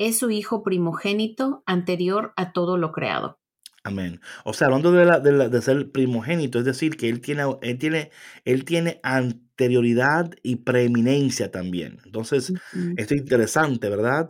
[0.06, 3.38] es su Hijo primogénito anterior a todo lo creado.
[3.84, 4.20] Amén.
[4.44, 8.10] O sea, hablando de, la, de, ser primogénito, es decir, que él tiene, él tiene,
[8.44, 11.98] él tiene anterioridad y preeminencia también.
[12.04, 12.52] Entonces,
[12.96, 14.28] esto es interesante, ¿verdad?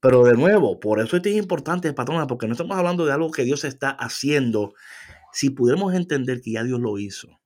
[0.00, 3.44] Pero de nuevo, por eso es importante, patrona, porque no estamos hablando de algo que
[3.44, 4.72] Dios está haciendo.
[5.32, 7.28] Si pudiéramos entender que ya Dios lo hizo.
[7.28, 7.40] O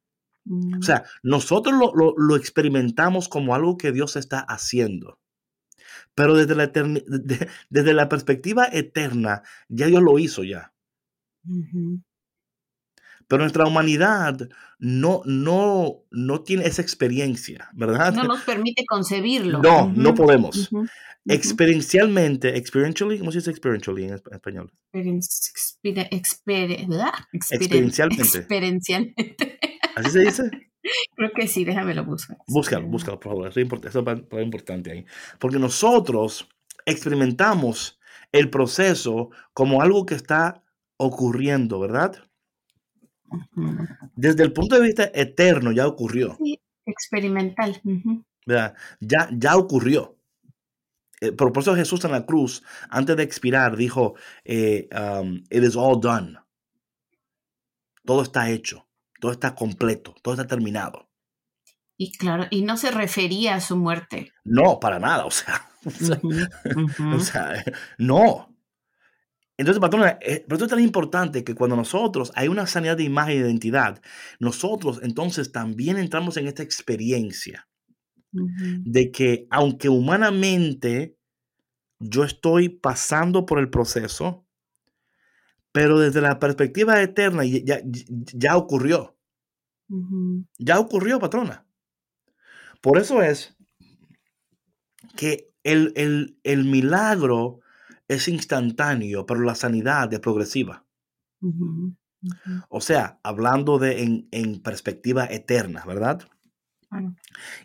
[0.44, 0.82] mm.
[0.82, 5.18] sea, nosotros lo, lo experimentamos como algo que Dios está haciendo.
[6.18, 6.66] Pero desde la,
[7.70, 10.72] desde la perspectiva eterna, ya Dios lo hizo ya.
[13.28, 14.48] Pero nuestra humanidad
[14.80, 18.14] no, no, no tiene esa experiencia, ¿verdad?
[18.14, 19.62] No nos permite concebirlo.
[19.62, 20.68] No, no podemos.
[21.24, 24.72] Experiencialmente, experientially, ¿cómo se dice experientially en español?
[27.32, 28.38] experiencialmente.
[28.38, 29.60] Experiencialmente.
[29.94, 30.50] ¿Así se dice?
[31.14, 32.38] Creo que sí, déjamelo buscar.
[32.46, 33.48] Búscalo, búscalo, por favor.
[33.48, 35.06] Eso es, importante ahí.
[35.38, 36.48] Porque nosotros
[36.86, 37.98] experimentamos
[38.32, 40.62] el proceso como algo que está
[40.96, 42.16] ocurriendo, ¿verdad?
[44.16, 46.36] Desde el punto de vista eterno ya ocurrió.
[46.42, 47.80] Sí, experimental.
[48.46, 48.74] ¿verdad?
[49.00, 50.16] Ya, ya ocurrió.
[51.20, 54.14] Eh, por eso Jesús en la cruz, antes de expirar, dijo,
[54.44, 56.38] eh, um, it is all done.
[58.04, 58.87] Todo está hecho,
[59.18, 61.08] todo está completo, todo está terminado.
[61.96, 64.32] Y claro, y no se refería a su muerte.
[64.44, 65.68] No, para nada, o sea,
[67.14, 67.64] o sea,
[67.98, 68.54] no.
[69.56, 73.02] Entonces, patrona, eh, por eso es tan importante que cuando nosotros hay una sanidad de
[73.02, 74.00] imagen e identidad,
[74.38, 77.68] nosotros entonces también entramos en esta experiencia
[78.30, 81.16] de que aunque humanamente
[81.98, 84.46] yo estoy pasando por el proceso,
[85.78, 89.16] pero desde la perspectiva eterna ya, ya, ocurrió.
[90.58, 91.68] Ya ocurrió, patrona.
[92.80, 93.56] Por eso es
[95.16, 97.60] que el, milagro
[98.08, 100.84] es instantáneo, pero la sanidad es progresiva.
[102.68, 106.28] O sea, hablando de en, en perspectiva eterna, ¿verdad?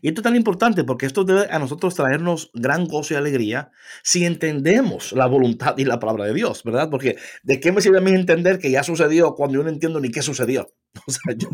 [0.02, 3.72] Y esto es tan importante porque esto debe a nosotros traernos gran gozo y alegría
[4.04, 6.90] si entendemos la voluntad y la palabra de Dios, ¿verdad?
[6.90, 10.00] Porque ¿de qué me sirve a mí entender que ya sucedió cuando yo no entiendo
[10.00, 10.68] ni qué sucedió?
[11.08, 11.50] O sea, yo,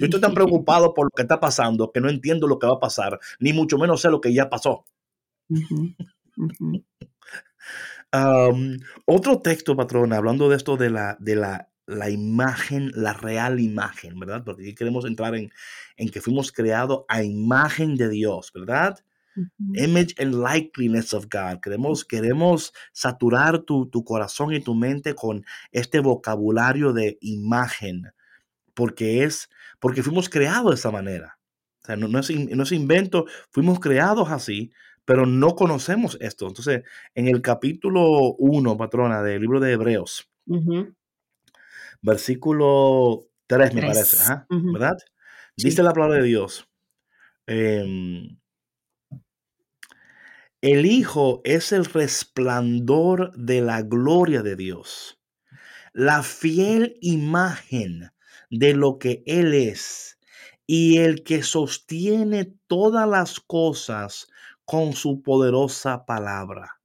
[0.00, 2.80] estoy tan preocupado por lo que está pasando que no entiendo lo que va a
[2.80, 4.84] pasar, ni mucho menos sé lo que ya pasó.
[9.06, 14.18] otro texto, patrón, hablando de esto de la, de la la imagen, la real imagen,
[14.18, 14.42] ¿verdad?
[14.44, 15.52] Porque aquí queremos entrar en,
[15.96, 18.98] en que fuimos creados a imagen de Dios, ¿verdad?
[19.74, 21.60] Image and likeness of God.
[21.60, 28.12] Queremos, queremos saturar tu, corazón y tu mente con este vocabulario de imagen,
[28.74, 29.48] porque es,
[29.80, 31.38] porque fuimos creados de esa manera.
[31.82, 34.70] O sea, no, es, no es invento, fuimos creados así,
[35.04, 36.46] pero no conocemos esto.
[36.46, 36.82] Entonces,
[37.14, 40.30] en el capítulo 1, patrona, del libro de Hebreos,
[42.02, 44.98] versículo 3, me parece, ¿verdad?
[45.56, 46.66] Dice la palabra de Dios.
[47.46, 48.38] Em,
[50.62, 55.20] el Hijo es el resplandor de la gloria de Dios,
[55.92, 58.12] la fiel imagen
[58.48, 60.18] de lo que Él es
[60.66, 64.28] y el que sostiene todas las cosas
[64.64, 66.81] con su poderosa palabra.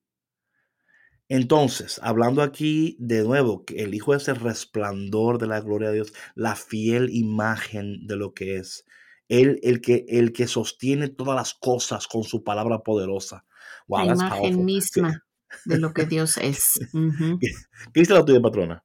[1.30, 5.96] Entonces, hablando aquí de nuevo, que el Hijo es el resplandor de la gloria de
[5.96, 8.86] Dios, la fiel imagen de lo que es.
[9.28, 13.46] Él, el que, el que sostiene todas las cosas con su palabra poderosa.
[13.90, 15.26] la imagen misma
[15.66, 16.80] de lo que Dios es.
[17.42, 17.50] ¿Qué,
[17.94, 18.84] dice la tuya, patrona?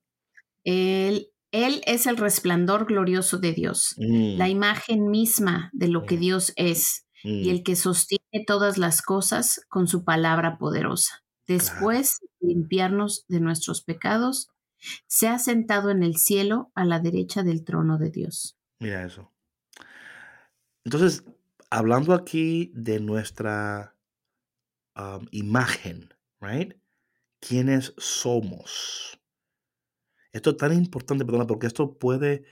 [0.64, 4.51] Él, él, es el resplandor glorioso de Dios, la mm.
[4.51, 6.20] imagen misma de lo que mm.
[6.20, 7.51] Dios es y mm.
[7.51, 11.21] el que sostiene todas las cosas con su palabra poderosa.
[11.53, 14.50] Después de limpiarnos de nuestros pecados,
[15.07, 18.59] se ha sentado en el cielo a la derecha del trono de Dios.
[18.80, 19.30] Mira eso.
[20.84, 21.24] Entonces,
[21.70, 23.96] hablando aquí de nuestra
[24.96, 26.74] um, imagen, right?
[27.40, 29.20] ¿Quiénes somos?
[30.32, 32.44] Esto es tan importante, perdona, porque esto puede,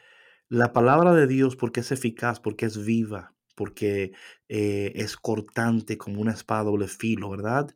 [0.48, 4.12] la palabra de Dios, porque es eficaz, porque es viva, porque
[4.48, 7.68] eh, es cortante como una espada doble filo, ¿verdad?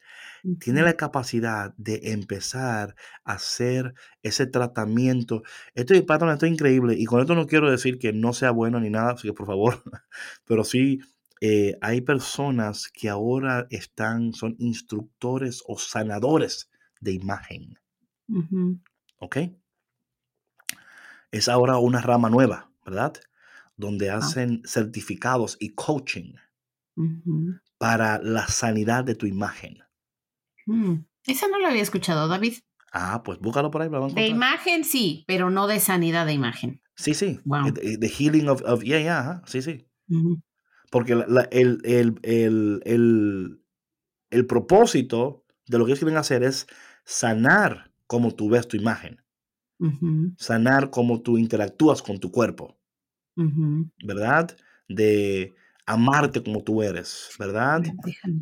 [0.58, 5.42] Tiene la capacidad de empezar a hacer ese tratamiento.
[5.74, 6.94] Esto, patrón, esto es increíble.
[6.94, 9.46] Y con esto no quiero decir que no sea bueno ni nada, así que por
[9.46, 9.82] favor,
[10.46, 11.00] pero sí
[11.42, 16.70] eh, hay personas que ahora están, son instructores o sanadores
[17.02, 17.74] de imagen.
[19.18, 19.36] ¿Ok?
[21.30, 23.12] Es ahora una rama nueva, ¿verdad?
[23.76, 24.18] Donde ah.
[24.18, 26.34] hacen certificados y coaching
[27.78, 29.78] para la sanidad de tu imagen.
[30.66, 32.54] Mm, esa no lo había escuchado, David.
[32.92, 33.88] Ah, pues búscalo por ahí.
[34.14, 36.80] de imagen sí, pero no de sanidad de imagen.
[36.94, 37.40] Sí, sí.
[37.74, 39.88] The, healing of, of, yeah, yeah, sí, sí.
[40.90, 41.24] Porque el,
[41.82, 43.60] el, el,
[44.30, 46.68] el, propósito de lo que ellos quieren hacer es
[47.04, 49.20] sanar como tú ves tu imagen.
[50.38, 52.78] Sanar como tú interactúas con tu cuerpo.
[54.04, 54.56] ¿Verdad?
[54.88, 55.54] De
[55.86, 57.82] amarte como tú eres, ¿verdad?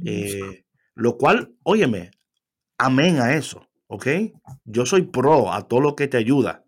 [0.05, 0.65] Eh,
[0.95, 2.11] lo cual, óyeme,
[2.79, 4.07] amén a eso, ¿ok?
[4.65, 6.65] Yo soy pro a todo lo que te ayuda.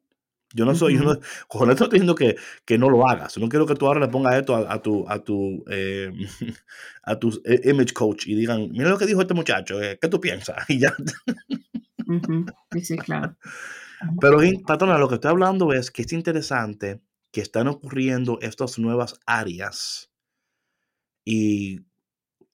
[0.54, 0.96] Yo no soy,
[1.48, 3.36] con esto estoy diciendo que, que, no lo hagas.
[3.38, 6.12] No quiero que tú ahora le pongas esto a, tu, a tu, eh,
[7.02, 10.20] a tu eh, image coach y digan, mira lo que dijo este muchacho, ¿qué tú
[10.20, 10.64] piensas?
[10.68, 10.94] Y ya.
[12.82, 13.36] Sí, claro.
[14.20, 17.00] Pero, patrona, lo que estoy hablando es que es interesante
[17.34, 20.08] que están ocurriendo estas nuevas áreas
[21.24, 21.80] y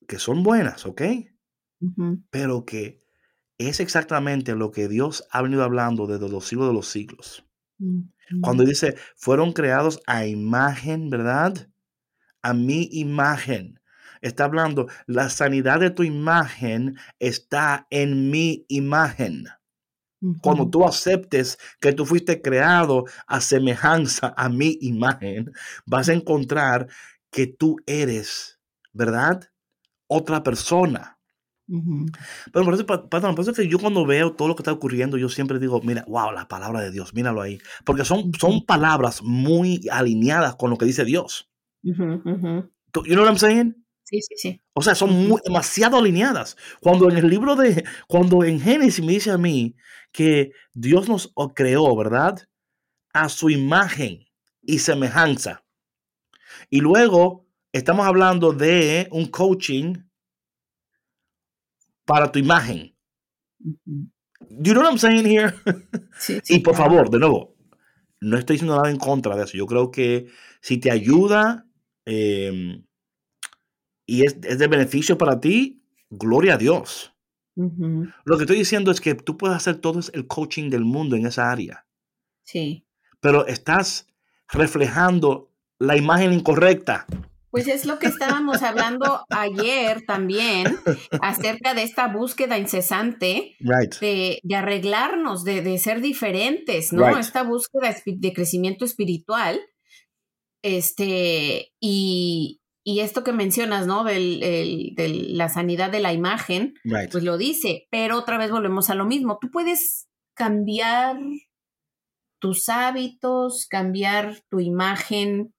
[0.09, 1.03] que son buenas, ¿ok?
[2.31, 3.05] Pero que
[3.59, 7.45] es exactamente lo que Dios ha venido hablando desde los siglos de los siglos.
[8.41, 11.69] Cuando dice, fueron creados a imagen, ¿verdad?
[12.41, 13.83] A mi imagen.
[14.23, 19.45] Está hablando, la sanidad de tu imagen está en mi imagen.
[20.43, 25.53] Cuando tú aceptes que tú fuiste creado a semejanza a mi imagen,
[25.87, 26.89] vas a encontrar
[27.31, 28.61] que tú eres,
[28.93, 29.51] ¿verdad?
[30.07, 31.19] Otra persona.
[32.53, 35.29] Pero por eso, por eso que yo cuando veo todo lo que está ocurriendo, yo
[35.29, 37.59] siempre digo, mira, wow, la palabra de Dios, míralo ahí.
[37.85, 41.49] Porque son, son palabras muy alineadas con lo que dice Dios.
[41.83, 43.80] You know what I'm saying?
[44.11, 44.61] Sí, sí, sí.
[44.73, 46.57] O sea, son muy, demasiado alineadas.
[46.81, 49.77] Cuando en el libro de, cuando en Génesis me dice a mí
[50.11, 52.41] que Dios nos creó, ¿verdad?
[53.13, 54.27] A su imagen
[54.63, 55.65] y semejanza.
[56.71, 59.95] Y luego estamos hablando de un coaching
[62.05, 62.97] para tu imagen.
[63.61, 65.55] You know what I'm saying here?
[66.19, 67.55] Sí, y por favor, de nuevo,
[68.21, 69.57] no estoy diciendo nada en contra de eso.
[69.57, 70.27] Yo creo que
[70.61, 71.67] si te ayuda
[72.05, 72.85] em,
[74.11, 77.15] y es, de beneficio para ti, gloria a Dios.
[77.55, 81.27] Lo que estoy diciendo es que tú puedes hacer todo el coaching del mundo en
[81.27, 81.87] esa área.
[82.43, 82.85] Sí.
[83.21, 84.09] Pero estás
[84.49, 87.07] reflejando la imagen incorrecta.
[87.51, 90.77] Pues es lo que estábamos hablando ayer también,
[91.23, 97.17] acerca de esta búsqueda incesante de, arreglarnos, de, ser diferentes, ¿no?
[97.17, 99.61] Esta búsqueda de crecimiento espiritual.
[100.63, 102.60] Este, y,
[102.99, 104.03] esto que mencionas, ¿no?
[104.03, 104.95] de
[105.29, 106.75] la sanidad de la imagen,
[107.13, 109.39] pues lo dice, pero otra vez volvemos a lo mismo.
[109.41, 111.17] Tú puedes cambiar
[112.41, 115.55] tus hábitos, cambiar tu imagen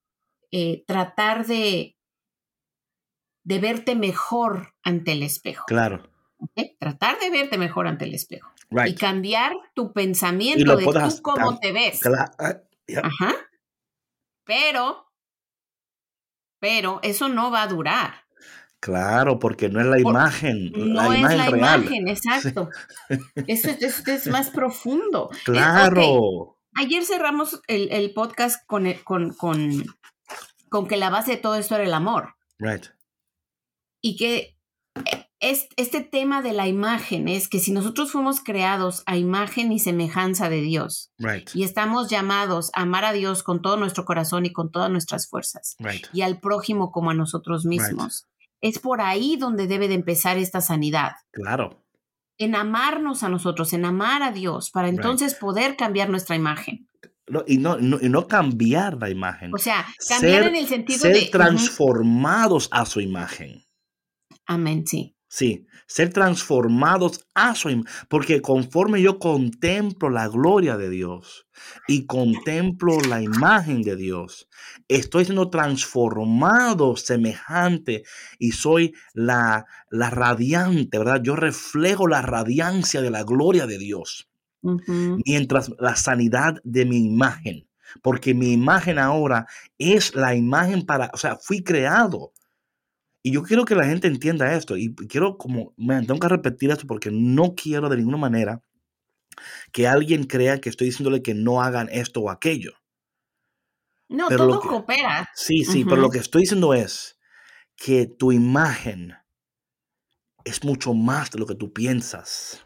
[0.54, 1.98] eh, tratar de,
[3.46, 5.64] de verte mejor ante el espejo.
[5.66, 6.10] Claro.
[6.78, 8.52] Tratar de verte mejor ante el espejo.
[8.86, 12.02] Y cambiar tu pensamiento de tú cómo te ves.
[12.06, 12.62] Ah,
[13.02, 13.36] Ajá.
[14.44, 15.11] Pero,
[16.62, 18.14] pero eso no va a durar.
[18.80, 20.72] Claro, porque no es la imagen.
[20.74, 22.70] No es la imagen, exacto.
[23.47, 25.30] Eso, es más profundo.
[25.34, 26.57] Eh, claro.
[26.76, 31.93] Ayer cerramos el, podcast con, con, con que la base de todo esto era el
[31.93, 32.36] amor.
[32.59, 32.86] Right.
[33.99, 34.57] Y que
[35.42, 40.50] este tema de la imagen es que si nosotros fuimos creados a imagen y semejanza
[40.50, 41.50] de Dios right.
[41.56, 45.28] y estamos llamados a amar a Dios con todo nuestro corazón y con todas nuestras
[45.28, 46.06] fuerzas right.
[46.14, 48.28] y al prójimo como a nosotros mismos,
[48.62, 51.14] es por ahí donde debe de empezar esta sanidad.
[51.32, 51.84] Claro.
[52.38, 56.88] En amarnos a nosotros, en amar a Dios, para entonces poder cambiar nuestra imagen
[57.48, 59.54] y, no, no, cambiar la imagen.
[59.54, 61.22] O sea, cambiar en el sentido de...
[61.22, 63.64] Ser transformados a su imagen.
[64.46, 65.16] Amén, sí.
[65.34, 67.90] Sí, ser transformados a su imagen.
[68.10, 71.48] Porque conforme yo contemplo la gloria de Dios
[71.88, 74.50] y contemplo la imagen de Dios,
[74.90, 78.04] estoy siendo transformado semejante
[78.40, 81.22] y soy la, la radiante, ¿verdad?
[81.24, 84.28] Yo reflejo la radiancia de la gloria de Dios
[85.26, 87.70] mientras la sanidad de mi imagen,
[88.04, 92.34] porque mi imagen ahora es la imagen para, o sea, fui creado.
[93.24, 96.72] Y yo quiero que la gente entienda esto y quiero como, me tengo que repetir
[96.72, 98.61] esto porque no quiero de ninguna manera
[99.72, 102.74] que alguien crea que estoy diciéndole que no hagan esto o aquello.
[104.09, 105.30] No, todo coopera.
[105.36, 107.17] Sí, sí, pero lo que estoy diciendo es
[107.78, 109.13] que tu imagen
[110.43, 112.65] es mucho más de lo que tú piensas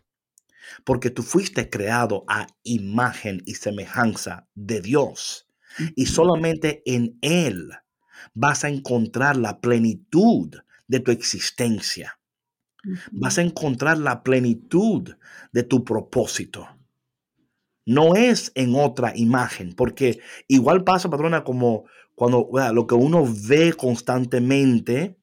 [0.84, 5.48] porque tú fuiste creado a imagen y semejanza de Dios.
[5.96, 7.72] Y solamente en Él
[8.34, 10.56] vas a encontrar la plenitud
[10.88, 12.20] de tu existencia.
[13.12, 15.16] Vas a encontrar la plenitud
[15.52, 16.68] de tu propósito.
[17.86, 23.74] No es en otra imagen, porque igual pasa, patrona, como cuando lo que uno ve
[23.74, 25.18] constantemente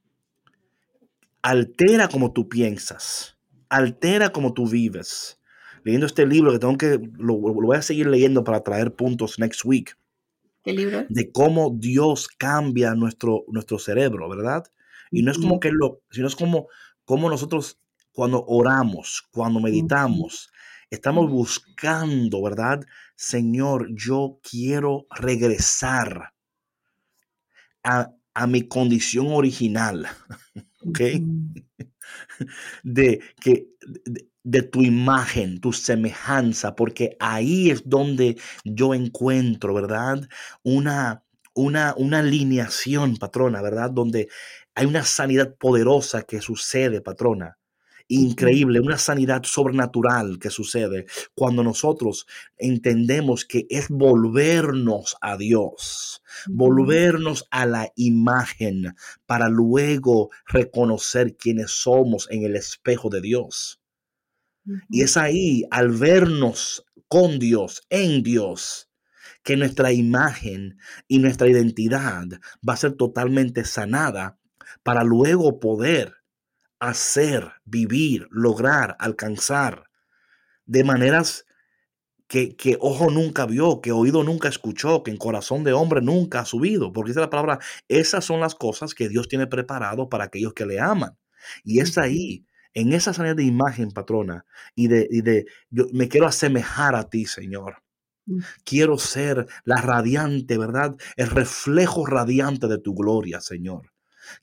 [1.43, 3.37] altera como tú piensas,
[3.69, 5.41] altera como tú vives
[5.85, 9.65] leyendo este libro que tengo que, lo, voy a seguir leyendo para traer puntos next
[9.65, 9.97] week.
[10.63, 11.07] ¿Qué libro?
[11.09, 14.65] De cómo Dios cambia nuestro, nuestro cerebro, ¿verdad?
[15.11, 16.69] Y no es como que lo, sino es como,
[17.05, 17.81] como nosotros
[18.13, 20.51] cuando oramos, cuando meditamos,
[20.91, 22.85] estamos buscando, ¿verdad?
[23.17, 26.33] Señor, yo quiero regresar
[27.83, 30.07] a, a mi condición original,
[30.87, 31.01] ¿ok?
[32.83, 33.69] De que
[34.07, 34.32] de
[34.71, 40.29] tu imagen, tu semejanza, porque ahí es donde yo encuentro, ¿verdad?
[40.63, 41.25] Una,
[41.55, 43.91] una, una alineación, patrona, ¿verdad?
[43.91, 44.29] Donde
[44.75, 47.59] hay una sanidad poderosa que sucede, patrona.
[48.09, 52.27] increíble, una sanidad sobrenatural que sucede cuando nosotros
[52.59, 58.95] entendemos que es volvernos a Dios, volvernos a la imagen
[59.27, 63.82] para luego reconocer quiénes somos en el espejo de Dios.
[64.89, 68.91] Y es ahí, al vernos con Dios, en Dios,
[69.43, 72.27] que nuestra imagen y nuestra identidad
[72.67, 74.39] va a ser totalmente sanada
[74.83, 76.15] para luego poder
[76.79, 79.85] hacer, vivir, lograr, alcanzar
[80.65, 81.45] de maneras
[82.29, 86.41] que, que, ojo nunca vio, que oído nunca escuchó, que en corazón de hombre nunca
[86.41, 86.93] ha subido.
[86.93, 87.59] Porque dice la palabra,
[87.89, 91.19] esas son las cosas que Dios tiene preparado para aquellos que le aman.
[91.63, 94.45] Y es ahí, en esa sanidad de imagen, patrona,
[94.75, 97.83] y de, y de yo me quiero asemejar a ti, Señor.
[98.27, 98.39] Mm.
[98.65, 100.97] Quiero ser la radiante, ¿verdad?
[101.17, 103.93] El reflejo radiante de tu gloria, Señor.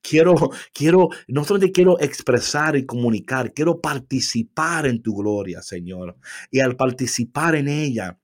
[0.01, 0.35] Quiero,
[0.73, 6.17] quiero, no solamente quiero expresar y comunicar, quiero participar en tu gloria, Señor.
[6.51, 8.19] Y al participar en ella,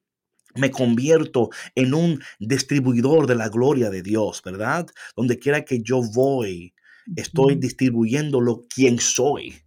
[0.56, 4.88] me convierto en un distribuidor de la gloria de Dios, ¿verdad?
[5.16, 6.74] Donde quiera que yo voy,
[7.16, 9.64] estoy distribuyendo lo quien soy.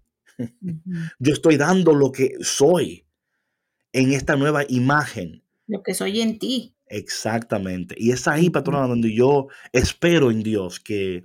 [1.19, 3.07] Yo estoy dando lo que soy
[3.93, 5.45] en esta nueva imagen.
[5.67, 6.77] Lo que soy en ti.
[6.87, 7.95] Exactamente.
[7.99, 11.25] Y es ahí, patrona, donde yo espero en Dios que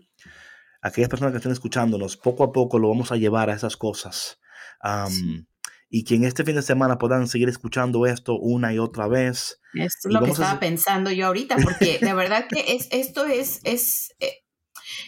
[0.81, 4.39] aquellas personas que estén escuchándonos, poco a poco lo vamos a llevar a esas cosas.
[5.89, 9.61] Y que en este fin de semana puedan seguir escuchando esto una y otra vez.
[9.73, 14.13] Es lo que estaba pensando yo ahorita, porque de verdad que es, esto es, es,
[14.19, 14.43] eh,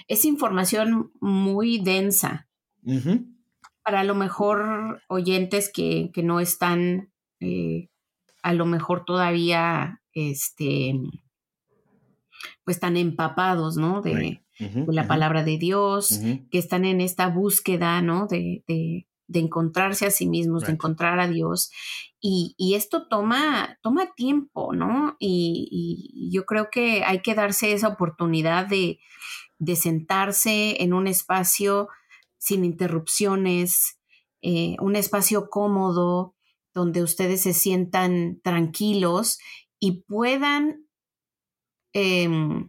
[0.08, 2.47] es información muy densa.
[3.86, 7.90] Para lo mejor oyentes que, que no están eh,
[8.46, 10.94] a lo mejor todavía este,
[12.64, 14.02] pues tan empapados, ¿no?
[14.02, 14.42] De,
[14.88, 18.28] la palabra de Dios, que están en esta búsqueda, ¿no?
[18.28, 21.72] De, de, de encontrarse a sí mismos, de encontrar a Dios.
[22.22, 25.18] Y, y esto toma, toma tiempo, ¿no?
[25.20, 29.00] Y, yo creo que hay que darse esa oportunidad de,
[29.58, 31.90] de sentarse en un espacio
[32.46, 34.00] sin interrupciones,
[34.43, 36.36] eh, un espacio cómodo,
[36.76, 39.39] donde ustedes se sientan tranquilos
[39.80, 40.86] y puedan
[41.93, 42.68] em,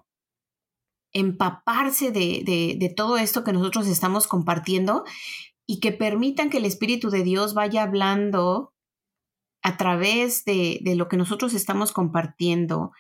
[1.13, 5.05] empaparse de, todo esto que nosotros estamos compartiendo
[5.67, 8.73] y que permitan que el Espíritu de Dios vaya hablando
[9.63, 12.93] a través de, lo que nosotros estamos compartiendo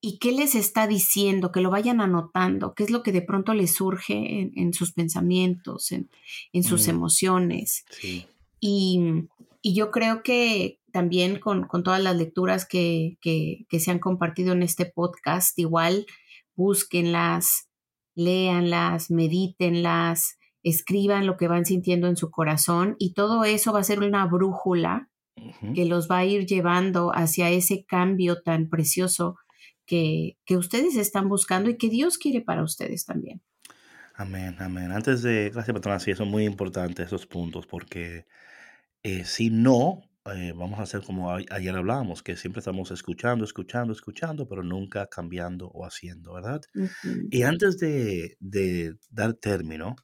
[0.00, 3.54] y qué les está diciendo, que lo vayan anotando, qué es lo que de pronto
[3.54, 6.08] les surge en, sus pensamientos, en,
[6.62, 6.90] sus mm.
[6.90, 7.84] emociones.
[8.60, 9.00] Y,
[9.62, 14.86] yo creo que también con, todas las lecturas que, que, se han compartido en este
[14.86, 16.06] podcast, igual
[16.54, 17.68] búsquenlas,
[18.14, 23.84] léanlas, medítenlas, escriban lo que van sintiendo en su corazón y todo eso va a
[23.84, 25.10] ser una brújula
[25.74, 29.36] que los va a ir llevando hacia ese cambio tan precioso
[29.86, 33.42] que, que ustedes están buscando y que Dios quiere para ustedes también.
[34.14, 34.92] Amén, amén.
[34.92, 38.26] Antes de, gracias patrona, sí, son muy importantes esos puntos porque
[39.02, 40.00] eh, si no,
[40.34, 45.06] eh, vamos a hacer como ayer hablábamos, que siempre estamos escuchando, escuchando, escuchando, pero nunca
[45.06, 46.62] cambiando o haciendo, ¿verdad?
[47.30, 48.36] Y antes de,
[49.10, 49.96] dar término,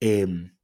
[0.00, 0.54] em,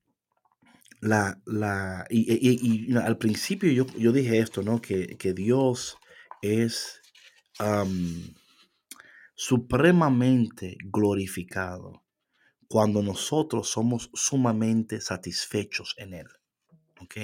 [1.01, 4.81] la, la, y, al principio yo, yo, dije esto, ¿no?
[4.81, 5.97] Que, Dios
[6.43, 7.01] es
[9.35, 12.05] supremamente glorificado
[12.69, 16.27] cuando nosotros somos sumamente satisfechos en Él.
[17.01, 17.17] ¿Ok?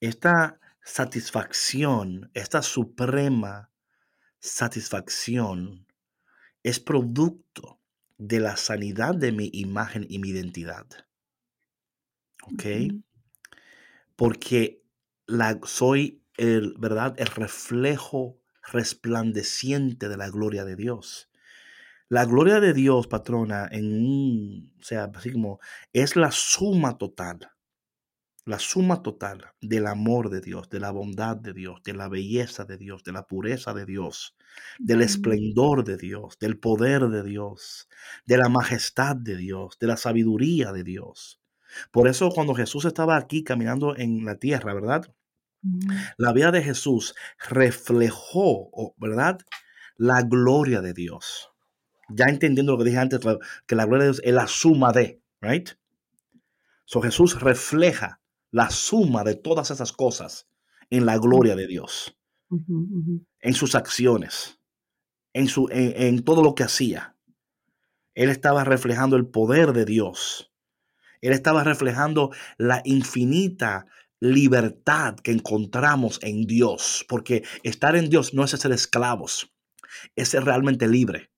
[0.00, 3.70] Esta satisfacción, esta suprema
[4.40, 5.86] satisfacción
[6.62, 7.80] es producto
[8.16, 10.86] de la sanidad de mi imagen y mi identidad.
[12.52, 12.64] ¿Ok?
[14.16, 14.82] Porque
[15.26, 17.14] la, soy el, ¿verdad?
[17.18, 18.38] El reflejo
[18.72, 21.30] resplandeciente de la gloria de Dios.
[22.08, 25.60] La gloria de Dios, patrona, en un, o sea, así como
[25.92, 27.50] es la suma total,
[28.46, 32.64] la suma total del amor de Dios, de la bondad de Dios, de la belleza
[32.64, 34.36] de Dios, de la pureza de Dios,
[34.78, 37.90] del esplendor de Dios, del poder de Dios,
[38.24, 41.42] de la majestad de Dios, de la sabiduría de Dios.
[41.90, 45.14] Por eso cuando Jesús estaba aquí caminando en la tierra, ¿verdad?
[46.16, 47.14] La vida de Jesús
[47.50, 49.38] reflejó, ¿verdad?
[49.96, 51.50] La gloria de Dios
[52.08, 53.20] ya entendiendo lo que dije antes,
[53.66, 55.70] que la gloria de Dios es la suma de, right?
[56.84, 60.48] So Jesús refleja la suma de todas esas cosas
[60.90, 62.16] en la gloria de Dios,
[62.50, 64.58] en sus acciones,
[65.34, 67.14] en, su, en, todo lo que hacía.
[68.14, 70.47] Él estaba reflejando el poder de Dios.
[71.20, 73.86] Él estaba reflejando la infinita
[74.20, 79.54] libertad que encontramos en Dios, porque estar en Dios no es ser esclavos,
[80.16, 81.30] es ser realmente libre.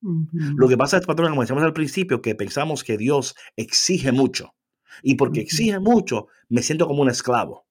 [0.00, 4.54] Lo que pasa es, patrón, como decíamos al principio, que pensamos que Dios exige mucho.
[5.02, 7.66] Y porque exige mucho, me siento como un esclavo.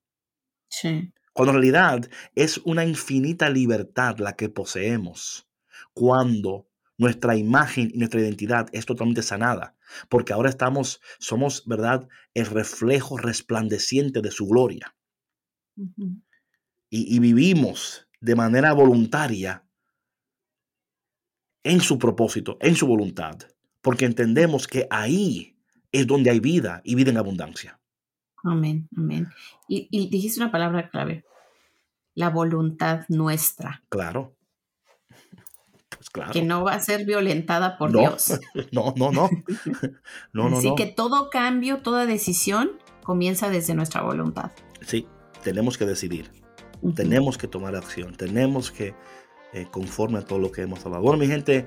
[0.69, 1.13] Sí.
[1.33, 5.47] Cuando en realidad es una infinita libertad la que poseemos
[5.93, 6.67] cuando
[6.97, 9.75] nuestra imagen y nuestra identidad es totalmente sanada,
[10.09, 14.95] porque ahora estamos, somos, ¿verdad?, el reflejo resplandeciente de su gloria.
[16.89, 19.65] y, y vivimos de manera voluntaria
[21.63, 23.37] en su propósito, en su voluntad,
[23.81, 25.57] porque entendemos que ahí
[25.91, 27.79] es donde hay vida y vida en abundancia.
[28.43, 29.27] Amén, amén.
[29.67, 31.25] Y, dijiste una palabra clave,
[32.13, 33.83] la voluntad nuestra.
[33.89, 34.35] Claro.
[36.05, 36.33] Pues claro.
[36.33, 38.39] Que no va a ser violentada por Dios.
[38.71, 39.29] No, no, no.
[40.33, 42.71] no, no Así que todo cambio, toda decisión
[43.03, 44.51] comienza desde nuestra voluntad.
[44.81, 45.07] Sí,
[45.43, 46.31] tenemos que decidir.
[46.95, 48.15] Tenemos que tomar acción.
[48.15, 48.93] Tenemos que
[49.53, 51.03] eh, conforme a todo lo que hemos hablado.
[51.03, 51.65] Bueno, mi gente,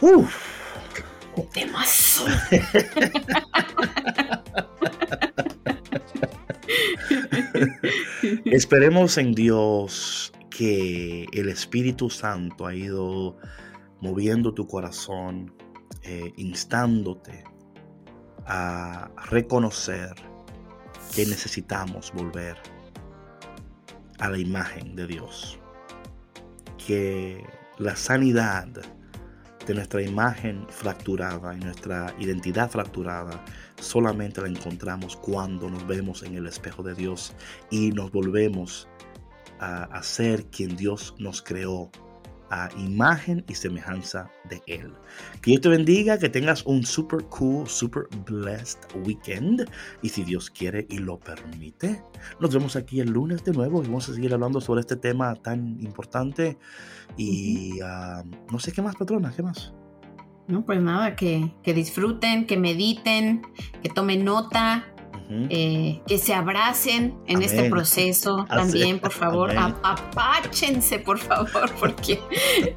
[0.00, 0.34] uff.
[8.46, 13.36] Esperemos en Dios que el Espíritu Santo ha ido
[14.00, 15.52] moviendo tu corazón,
[16.02, 17.44] eh, instándote
[18.46, 20.14] a reconocer
[21.14, 22.56] que necesitamos volver
[24.18, 25.58] a la imagen de Dios.
[26.86, 27.44] Que
[27.76, 28.68] la sanidad
[29.66, 33.44] de nuestra imagen fracturada y nuestra identidad fracturada
[33.78, 37.34] solamente la encontramos cuando nos vemos en el espejo de Dios
[37.70, 38.88] y nos volvemos
[39.60, 41.90] a, ser quien Dios nos creó
[42.50, 44.92] a imagen y semejanza de Él.
[45.42, 49.68] Que Dios te bendiga, que tengas un super cool, super blessed weekend.
[50.02, 52.02] Y si Dios quiere y lo permite,
[52.38, 55.34] nos vemos aquí el lunes de nuevo y vamos a seguir hablando sobre este tema
[55.34, 56.56] tan importante.
[57.16, 59.72] Y ah, no sé qué más, patrona, ¿qué más?
[60.46, 63.42] No, pues nada, que, que disfruten, que mediten,
[63.82, 64.84] que tomen nota,
[65.28, 72.20] eh, que se abracen en este proceso también, por favor, apáchense, por favor, porque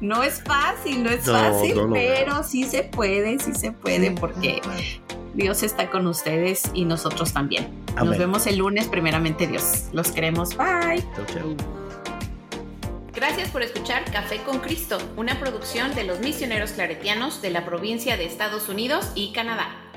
[0.00, 4.60] no es fácil, no es fácil, pero sí se puede, sí se puede, porque
[5.34, 7.68] Dios está con ustedes y nosotros también.
[7.96, 9.84] Nos vemos el lunes, primeramente Dios.
[9.92, 11.04] Los queremos, bye.
[13.12, 18.16] Gracias por escuchar Café con Cristo, una producción de los misioneros claretianos de la provincia
[18.16, 19.89] de Estados Unidos y Canadá.